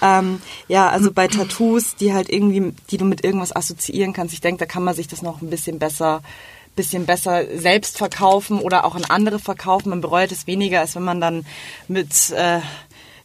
Ähm, 0.01 0.41
ja, 0.67 0.89
also 0.89 1.11
bei 1.11 1.27
Tattoos, 1.27 1.95
die 1.95 2.13
halt 2.13 2.29
irgendwie, 2.29 2.73
die 2.89 2.97
du 2.97 3.05
mit 3.05 3.23
irgendwas 3.23 3.55
assoziieren 3.55 4.13
kannst, 4.13 4.33
ich 4.33 4.41
denke, 4.41 4.59
da 4.59 4.65
kann 4.65 4.83
man 4.83 4.95
sich 4.95 5.07
das 5.07 5.21
noch 5.21 5.41
ein 5.41 5.49
bisschen 5.49 5.79
besser 5.79 6.21
bisschen 6.75 7.05
besser 7.05 7.43
selbst 7.57 7.97
verkaufen 7.97 8.59
oder 8.59 8.85
auch 8.85 8.95
an 8.95 9.05
andere 9.05 9.39
verkaufen. 9.39 9.89
Man 9.89 10.01
bereut 10.01 10.31
es 10.31 10.47
weniger, 10.47 10.79
als 10.79 10.95
wenn 10.95 11.03
man 11.03 11.19
dann 11.19 11.45
mit 11.87 12.29
äh, 12.31 12.61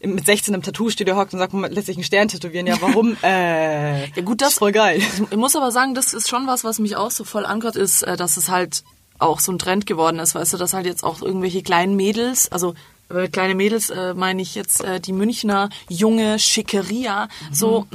mit 0.02 0.26
16 0.26 0.54
im 0.54 0.62
Tattoo-Studio 0.62 1.16
hockt 1.16 1.32
und 1.32 1.38
sagt, 1.38 1.52
man 1.52 1.70
lässt 1.70 1.86
sich 1.86 1.96
einen 1.96 2.04
Stern 2.04 2.28
tätowieren. 2.28 2.66
Ja, 2.66 2.76
warum? 2.80 3.16
äh, 3.22 4.06
ja 4.06 4.22
gut, 4.24 4.40
das 4.40 4.50
ist 4.50 4.58
voll 4.58 4.72
geil. 4.72 5.00
Ich 5.30 5.36
muss 5.36 5.56
aber 5.56 5.70
sagen, 5.70 5.94
das 5.94 6.14
ist 6.14 6.28
schon 6.28 6.46
was, 6.46 6.64
was 6.64 6.78
mich 6.78 6.96
auch 6.96 7.10
so 7.10 7.24
voll 7.24 7.46
ankert, 7.46 7.76
ist, 7.76 8.02
äh, 8.02 8.16
dass 8.16 8.36
es 8.36 8.48
halt 8.48 8.84
auch 9.18 9.40
so 9.40 9.52
ein 9.52 9.58
Trend 9.58 9.86
geworden 9.86 10.18
ist, 10.18 10.34
weißt 10.34 10.52
du, 10.52 10.56
dass 10.58 10.74
halt 10.74 10.86
jetzt 10.86 11.02
auch 11.02 11.22
irgendwelche 11.22 11.62
kleinen 11.62 11.96
Mädels, 11.96 12.52
also 12.52 12.74
äh, 13.08 13.28
kleine 13.28 13.54
Mädels 13.54 13.90
äh, 13.90 14.14
meine 14.14 14.42
ich 14.42 14.54
jetzt 14.54 14.82
äh, 14.82 15.00
die 15.00 15.12
Münchner 15.12 15.68
junge 15.88 16.38
Schickeria, 16.38 17.26
mhm. 17.26 17.28
so, 17.54 17.86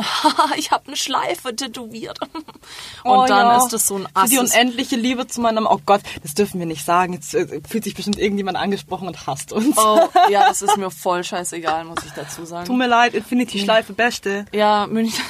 ich 0.58 0.72
habe 0.72 0.88
eine 0.88 0.96
Schleife 0.96 1.56
tätowiert. 1.56 2.20
Und 3.04 3.12
oh, 3.12 3.26
dann 3.26 3.48
ja. 3.48 3.58
ist 3.58 3.74
das 3.74 3.88
so 3.88 3.98
ein 3.98 4.08
Ass. 4.14 4.30
Die 4.30 4.38
unendliche 4.38 4.96
Liebe 4.96 5.28
zu 5.28 5.42
meinem, 5.42 5.68
oh 5.70 5.80
Gott, 5.86 6.02
das 6.22 6.34
dürfen 6.34 6.60
wir 6.60 6.66
nicht 6.66 6.86
sagen. 6.86 7.14
Jetzt 7.14 7.34
äh, 7.34 7.62
fühlt 7.68 7.84
sich 7.84 7.96
bestimmt 7.96 8.20
irgendjemand 8.20 8.58
angesprochen 8.58 9.08
und 9.08 9.28
hasst 9.28 9.52
uns. 9.52 9.78
Oh, 9.78 10.00
ja, 10.30 10.48
das 10.48 10.62
ist 10.62 10.78
mir 10.78 10.92
voll 10.92 11.24
scheißegal, 11.24 11.86
muss 11.86 12.06
ich 12.06 12.12
dazu 12.12 12.46
sagen. 12.46 12.68
Tut 12.68 12.78
mir 12.78 12.88
leid, 12.88 13.14
Infinity 13.14 13.60
Schleife, 13.60 13.94
beste. 13.94 14.46
Ja, 14.54 14.88
München. 14.88 15.24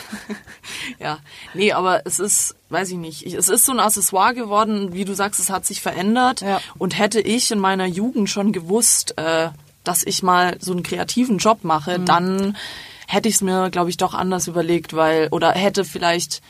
ja, 0.99 1.19
nee, 1.53 1.71
aber 1.71 2.05
es 2.05 2.19
ist 2.19 2.55
weiß 2.71 2.91
ich 2.91 2.97
nicht, 2.97 3.25
es 3.25 3.49
ist 3.49 3.65
so 3.65 3.73
ein 3.73 3.81
Accessoire 3.81 4.33
geworden, 4.33 4.93
wie 4.93 5.03
du 5.03 5.13
sagst, 5.13 5.41
es 5.41 5.49
hat 5.49 5.65
sich 5.65 5.81
verändert. 5.81 6.39
Ja. 6.39 6.61
Und 6.77 6.97
hätte 6.97 7.19
ich 7.19 7.51
in 7.51 7.59
meiner 7.59 7.85
Jugend 7.85 8.29
schon 8.29 8.53
gewusst, 8.53 9.17
äh, 9.17 9.49
dass 9.83 10.03
ich 10.03 10.23
mal 10.23 10.57
so 10.59 10.71
einen 10.71 10.83
kreativen 10.83 11.37
Job 11.37 11.63
mache, 11.63 11.99
mhm. 11.99 12.05
dann 12.05 12.57
hätte 13.07 13.27
ich 13.27 13.35
es 13.35 13.41
mir, 13.41 13.69
glaube 13.69 13.89
ich, 13.89 13.97
doch 13.97 14.13
anders 14.13 14.47
überlegt, 14.47 14.93
weil, 14.93 15.27
oder 15.31 15.51
hätte 15.51 15.83
vielleicht 15.83 16.41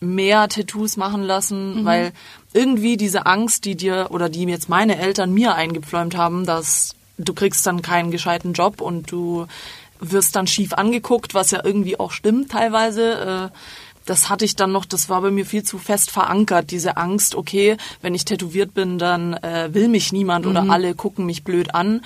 mehr 0.00 0.48
Tattoos 0.48 0.96
machen 0.96 1.22
lassen, 1.22 1.80
mhm. 1.80 1.84
weil 1.84 2.12
irgendwie 2.52 2.96
diese 2.96 3.26
Angst, 3.26 3.64
die 3.64 3.76
dir 3.76 4.08
oder 4.10 4.28
die 4.28 4.44
jetzt 4.44 4.68
meine 4.68 4.98
Eltern 4.98 5.32
mir 5.32 5.54
eingepfläumt 5.54 6.16
haben, 6.16 6.46
dass 6.46 6.94
du 7.18 7.34
kriegst 7.34 7.66
dann 7.66 7.82
keinen 7.82 8.10
gescheiten 8.10 8.52
Job 8.52 8.80
und 8.80 9.10
du 9.10 9.46
wirst 10.00 10.36
dann 10.36 10.46
schief 10.46 10.72
angeguckt, 10.72 11.34
was 11.34 11.50
ja 11.50 11.60
irgendwie 11.64 11.98
auch 11.98 12.12
stimmt 12.12 12.52
teilweise. 12.52 13.50
Äh, 13.52 13.58
das 14.04 14.30
hatte 14.30 14.44
ich 14.44 14.56
dann 14.56 14.72
noch, 14.72 14.86
das 14.86 15.10
war 15.10 15.20
bei 15.20 15.30
mir 15.30 15.44
viel 15.44 15.64
zu 15.64 15.76
fest 15.76 16.10
verankert, 16.10 16.70
diese 16.70 16.96
Angst, 16.96 17.34
okay, 17.34 17.76
wenn 18.00 18.14
ich 18.14 18.24
tätowiert 18.24 18.72
bin, 18.72 18.98
dann 18.98 19.34
äh, 19.34 19.68
will 19.72 19.88
mich 19.88 20.12
niemand 20.12 20.46
mhm. 20.46 20.50
oder 20.52 20.70
alle 20.70 20.94
gucken 20.94 21.26
mich 21.26 21.44
blöd 21.44 21.74
an. 21.74 22.00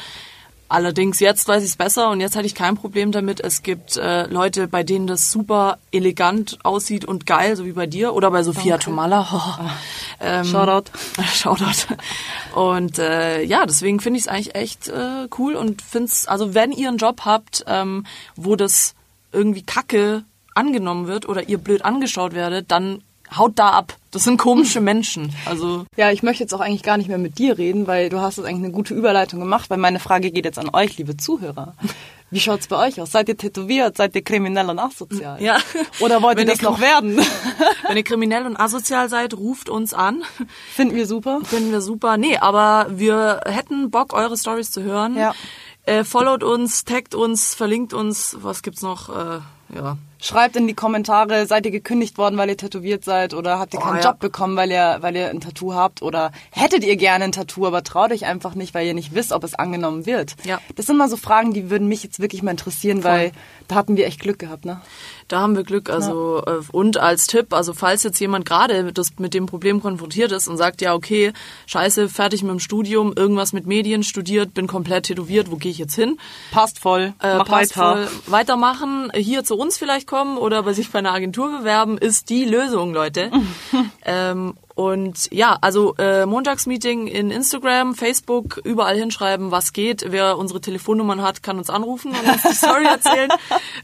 Allerdings 0.72 1.20
jetzt 1.20 1.48
weiß 1.48 1.62
ich 1.62 1.68
es 1.68 1.76
besser 1.76 2.08
und 2.08 2.20
jetzt 2.20 2.35
hatte 2.35 2.46
ich 2.46 2.54
kein 2.54 2.76
Problem 2.76 3.12
damit. 3.12 3.40
Es 3.40 3.62
gibt 3.62 3.98
äh, 3.98 4.24
Leute, 4.28 4.68
bei 4.68 4.82
denen 4.82 5.06
das 5.06 5.30
super 5.30 5.76
elegant 5.90 6.61
aussieht 6.62 7.04
und 7.04 7.26
geil, 7.26 7.56
so 7.56 7.66
wie 7.66 7.72
bei 7.72 7.87
dir 7.87 8.14
oder 8.14 8.30
bei 8.30 8.42
Sophia 8.42 8.78
Danke. 8.78 8.87
Tomala. 8.87 9.28
Oh. 9.32 9.64
Ähm, 10.24 10.44
Shoutout. 10.44 10.88
Shoutout. 11.35 11.96
Und 12.54 13.00
äh, 13.00 13.42
ja, 13.42 13.66
deswegen 13.66 13.98
finde 13.98 14.18
ich 14.20 14.26
es 14.26 14.28
eigentlich 14.28 14.54
echt 14.54 14.87
äh, 14.87 15.26
cool 15.37 15.56
und 15.56 15.82
finde 15.82 16.06
es, 16.06 16.28
also 16.28 16.54
wenn 16.54 16.70
ihr 16.70 16.88
einen 16.88 16.98
Job 16.98 17.22
habt, 17.24 17.64
ähm, 17.66 18.06
wo 18.37 18.54
das 18.54 18.94
irgendwie 19.32 19.62
kacke 19.62 20.22
angenommen 20.54 21.08
wird 21.08 21.28
oder 21.28 21.48
ihr 21.48 21.58
blöd 21.58 21.85
angeschaut 21.85 22.35
werdet, 22.35 22.70
dann 22.70 23.02
haut 23.37 23.58
da 23.58 23.70
ab. 23.70 23.96
Das 24.12 24.25
sind 24.25 24.37
komische 24.37 24.83
Menschen. 24.83 25.35
Also 25.46 25.87
ja, 25.96 26.11
ich 26.11 26.22
möchte 26.22 26.44
jetzt 26.44 26.53
auch 26.53 26.61
eigentlich 26.61 26.83
gar 26.83 26.98
nicht 26.98 27.09
mehr 27.09 27.16
mit 27.16 27.38
dir 27.38 27.57
reden, 27.57 27.87
weil 27.87 28.11
du 28.11 28.20
hast 28.20 28.37
jetzt 28.37 28.46
eigentlich 28.46 28.64
eine 28.64 28.72
gute 28.72 28.92
Überleitung 28.92 29.40
gemacht, 29.40 29.70
weil 29.70 29.79
meine 29.79 29.98
Frage 29.98 30.31
geht 30.31 30.44
jetzt 30.44 30.59
an 30.59 30.68
euch, 30.72 30.98
liebe 30.98 31.16
Zuhörer. 31.16 31.75
Wie 32.31 32.40
schaut's 32.40 32.66
bei 32.66 32.77
euch 32.77 33.01
aus? 33.01 33.11
Seid 33.11 33.31
ihr 33.31 33.38
tätowiert? 33.38 33.96
Seid 33.96 34.14
ihr 34.14 34.22
kriminell 34.22 34.68
und 34.68 34.79
asozial? 34.79 35.42
Ja. 35.42 35.59
Oder 36.01 36.22
wollt 36.22 36.38
ihr 36.38 36.44
das 36.44 36.61
noch 36.61 36.81
werden? 36.81 37.20
Wenn 37.88 37.96
ihr 37.96 38.05
kriminell 38.05 38.44
und 38.44 38.59
asozial 38.59 39.09
seid, 39.09 39.35
ruft 39.35 39.70
uns 39.70 39.94
an. 39.94 40.25
Finden 40.75 40.94
wir 40.94 41.07
super. 41.07 41.40
Finden 41.44 41.72
wir 41.72 41.81
super. 41.81 42.18
Nee, 42.18 42.37
aber 42.37 42.87
wir 42.90 43.40
hätten 43.46 43.90
Bock, 43.90 44.12
eure 44.12 44.37
Stories 44.37 44.70
zu 44.70 44.83
hören. 44.83 45.16
Ja. 45.16 45.35
Äh, 45.85 46.05
followt 46.05 46.42
uns, 46.42 46.85
taggt 46.85 47.14
uns, 47.14 47.55
verlinkt 47.55 47.92
uns. 47.94 48.37
Was 48.40 48.62
gibt's 48.62 48.83
noch? 48.83 49.09
Äh, 49.09 49.40
ja. 49.75 49.96
Schreibt 50.24 50.54
in 50.54 50.68
die 50.68 50.74
Kommentare, 50.74 51.46
seid 51.48 51.66
ihr 51.66 51.72
gekündigt 51.72 52.16
worden, 52.16 52.38
weil 52.38 52.48
ihr 52.48 52.56
tätowiert 52.56 53.04
seid 53.04 53.35
oder 53.35 53.58
habt 53.58 53.74
ihr 53.74 53.80
oh, 53.80 53.82
keinen 53.82 53.96
ja. 53.96 54.11
Job 54.11 54.20
bekommen, 54.20 54.56
weil 54.56 54.70
ihr, 54.70 54.98
weil 55.00 55.16
ihr 55.16 55.28
ein 55.28 55.40
Tattoo 55.40 55.74
habt 55.74 56.00
oder 56.00 56.30
hättet 56.52 56.85
ihr 56.85 56.94
gerne 56.94 57.24
ein 57.24 57.32
Tattoo, 57.32 57.66
aber 57.66 57.82
traut 57.82 58.12
euch 58.12 58.24
einfach 58.24 58.54
nicht, 58.54 58.72
weil 58.72 58.87
ihr 58.87 58.94
nicht 58.94 59.16
wisst, 59.16 59.32
ob 59.32 59.42
es 59.42 59.56
angenommen 59.56 60.06
wird. 60.06 60.37
Ja. 60.44 60.61
Das 60.76 60.87
sind 60.87 60.96
mal 60.96 61.08
so 61.08 61.16
Fragen, 61.16 61.52
die 61.52 61.70
würden 61.70 61.88
mich 61.88 62.04
jetzt 62.04 62.20
wirklich 62.20 62.44
mal 62.44 62.52
interessieren, 62.52 63.02
Voll. 63.02 63.11
weil 63.11 63.32
da 63.66 63.74
hatten 63.74 63.96
wir 63.96 64.06
echt 64.06 64.20
Glück 64.20 64.38
gehabt, 64.38 64.64
ne? 64.64 64.80
Da 65.26 65.40
haben 65.40 65.56
wir 65.56 65.64
Glück. 65.64 65.90
Also 65.90 66.42
ja. 66.46 66.58
Äh, 66.58 66.61
und 66.70 66.98
als 66.98 67.26
Tipp, 67.26 67.52
also 67.52 67.72
falls 67.72 68.04
jetzt 68.04 68.20
jemand 68.20 68.44
gerade 68.44 68.85
mit, 68.85 69.00
mit 69.18 69.35
dem 69.35 69.46
Problem 69.46 69.82
konfrontiert 69.82 70.30
ist 70.30 70.46
und 70.46 70.56
sagt, 70.56 70.82
ja 70.82 70.94
okay, 70.94 71.32
scheiße, 71.66 72.08
fertig 72.08 72.42
mit 72.42 72.52
dem 72.52 72.61
Studium, 72.61 73.12
irgendwas 73.16 73.52
mit 73.52 73.66
Medien 73.66 74.04
studiert, 74.04 74.54
bin 74.54 74.68
komplett 74.68 75.06
tätowiert, 75.06 75.50
wo 75.50 75.56
gehe 75.56 75.72
ich 75.72 75.78
jetzt 75.78 75.94
hin? 75.96 76.18
Passt 76.52 76.78
voll, 76.78 77.14
äh, 77.20 77.38
Mach 77.38 77.46
passt 77.46 77.76
weiter. 77.76 78.08
voll. 78.08 78.08
Weitermachen, 78.26 79.11
hier 79.16 79.42
zu 79.42 79.56
uns 79.56 79.78
vielleicht 79.78 80.06
kommen 80.12 80.37
oder 80.37 80.62
bei 80.62 80.75
sich 80.75 80.90
bei 80.90 80.98
einer 80.98 81.14
Agentur 81.14 81.61
bewerben, 81.61 81.96
ist 81.96 82.29
die 82.29 82.44
Lösung, 82.44 82.92
Leute. 82.92 83.31
ähm, 84.05 84.53
und 84.75 85.33
ja, 85.33 85.57
also 85.62 85.94
äh, 85.96 86.27
Montagsmeeting 86.27 87.07
in 87.07 87.31
Instagram, 87.31 87.94
Facebook, 87.94 88.61
überall 88.62 88.94
hinschreiben, 88.94 89.51
was 89.53 89.72
geht. 89.72 90.05
Wer 90.07 90.37
unsere 90.37 90.61
Telefonnummern 90.61 91.22
hat, 91.22 91.42
kann 91.42 91.57
uns 91.57 91.70
anrufen 91.70 92.11
und 92.11 92.31
uns 92.31 92.42
die 92.42 92.55
Story 92.55 92.85
erzählen. 92.90 93.31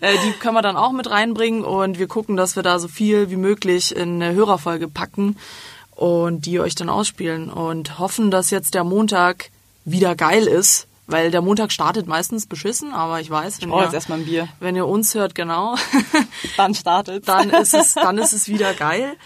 äh, 0.00 0.18
die 0.22 0.32
können 0.32 0.52
wir 0.52 0.60
dann 0.60 0.76
auch 0.76 0.92
mit 0.92 1.08
reinbringen 1.08 1.64
und 1.64 1.98
wir 1.98 2.08
gucken, 2.08 2.36
dass 2.36 2.56
wir 2.56 2.62
da 2.62 2.78
so 2.78 2.88
viel 2.88 3.30
wie 3.30 3.36
möglich 3.36 3.96
in 3.96 4.22
eine 4.22 4.34
Hörerfolge 4.34 4.86
packen 4.86 5.38
und 5.96 6.44
die 6.44 6.60
euch 6.60 6.74
dann 6.74 6.90
ausspielen 6.90 7.48
und 7.48 7.98
hoffen, 7.98 8.30
dass 8.30 8.50
jetzt 8.50 8.74
der 8.74 8.84
Montag 8.84 9.48
wieder 9.86 10.14
geil 10.14 10.46
ist. 10.46 10.87
Weil 11.10 11.30
der 11.30 11.40
Montag 11.40 11.72
startet 11.72 12.06
meistens 12.06 12.46
beschissen, 12.46 12.92
aber 12.92 13.18
ich 13.18 13.30
weiß, 13.30 13.62
wenn, 13.62 13.70
ich 13.70 13.74
ihr, 13.74 13.82
jetzt 13.82 13.94
erstmal 13.94 14.18
ein 14.18 14.26
Bier. 14.26 14.46
wenn 14.60 14.76
ihr 14.76 14.86
uns 14.86 15.14
hört, 15.14 15.34
genau, 15.34 15.74
dann 16.58 16.74
startet. 16.74 17.26
dann 17.26 17.48
ist 17.48 17.72
es, 17.72 17.94
dann 17.94 18.18
ist 18.18 18.34
es 18.34 18.46
wieder 18.46 18.74
geil. 18.78 19.16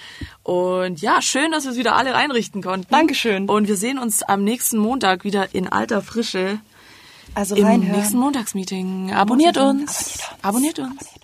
Und 0.44 1.02
ja, 1.02 1.20
schön, 1.20 1.50
dass 1.50 1.64
wir 1.64 1.72
es 1.72 1.76
wieder 1.76 1.96
alle 1.96 2.14
einrichten 2.14 2.62
konnten. 2.62 2.86
Dankeschön. 2.88 3.48
Und 3.48 3.66
wir 3.66 3.76
sehen 3.76 3.98
uns 3.98 4.22
am 4.22 4.44
nächsten 4.44 4.78
Montag 4.78 5.24
wieder 5.24 5.54
in 5.56 5.66
alter 5.68 6.02
Frische. 6.02 6.60
Also 7.34 7.56
im 7.56 7.64
reinhören. 7.64 7.98
nächsten 7.98 8.18
Montagsmeeting. 8.18 9.12
Abonniert 9.12 9.56
uns. 9.56 10.20
Abonniert 10.40 10.78
uns. 10.78 10.88
Abonniert 10.88 11.02
uns. 11.02 11.21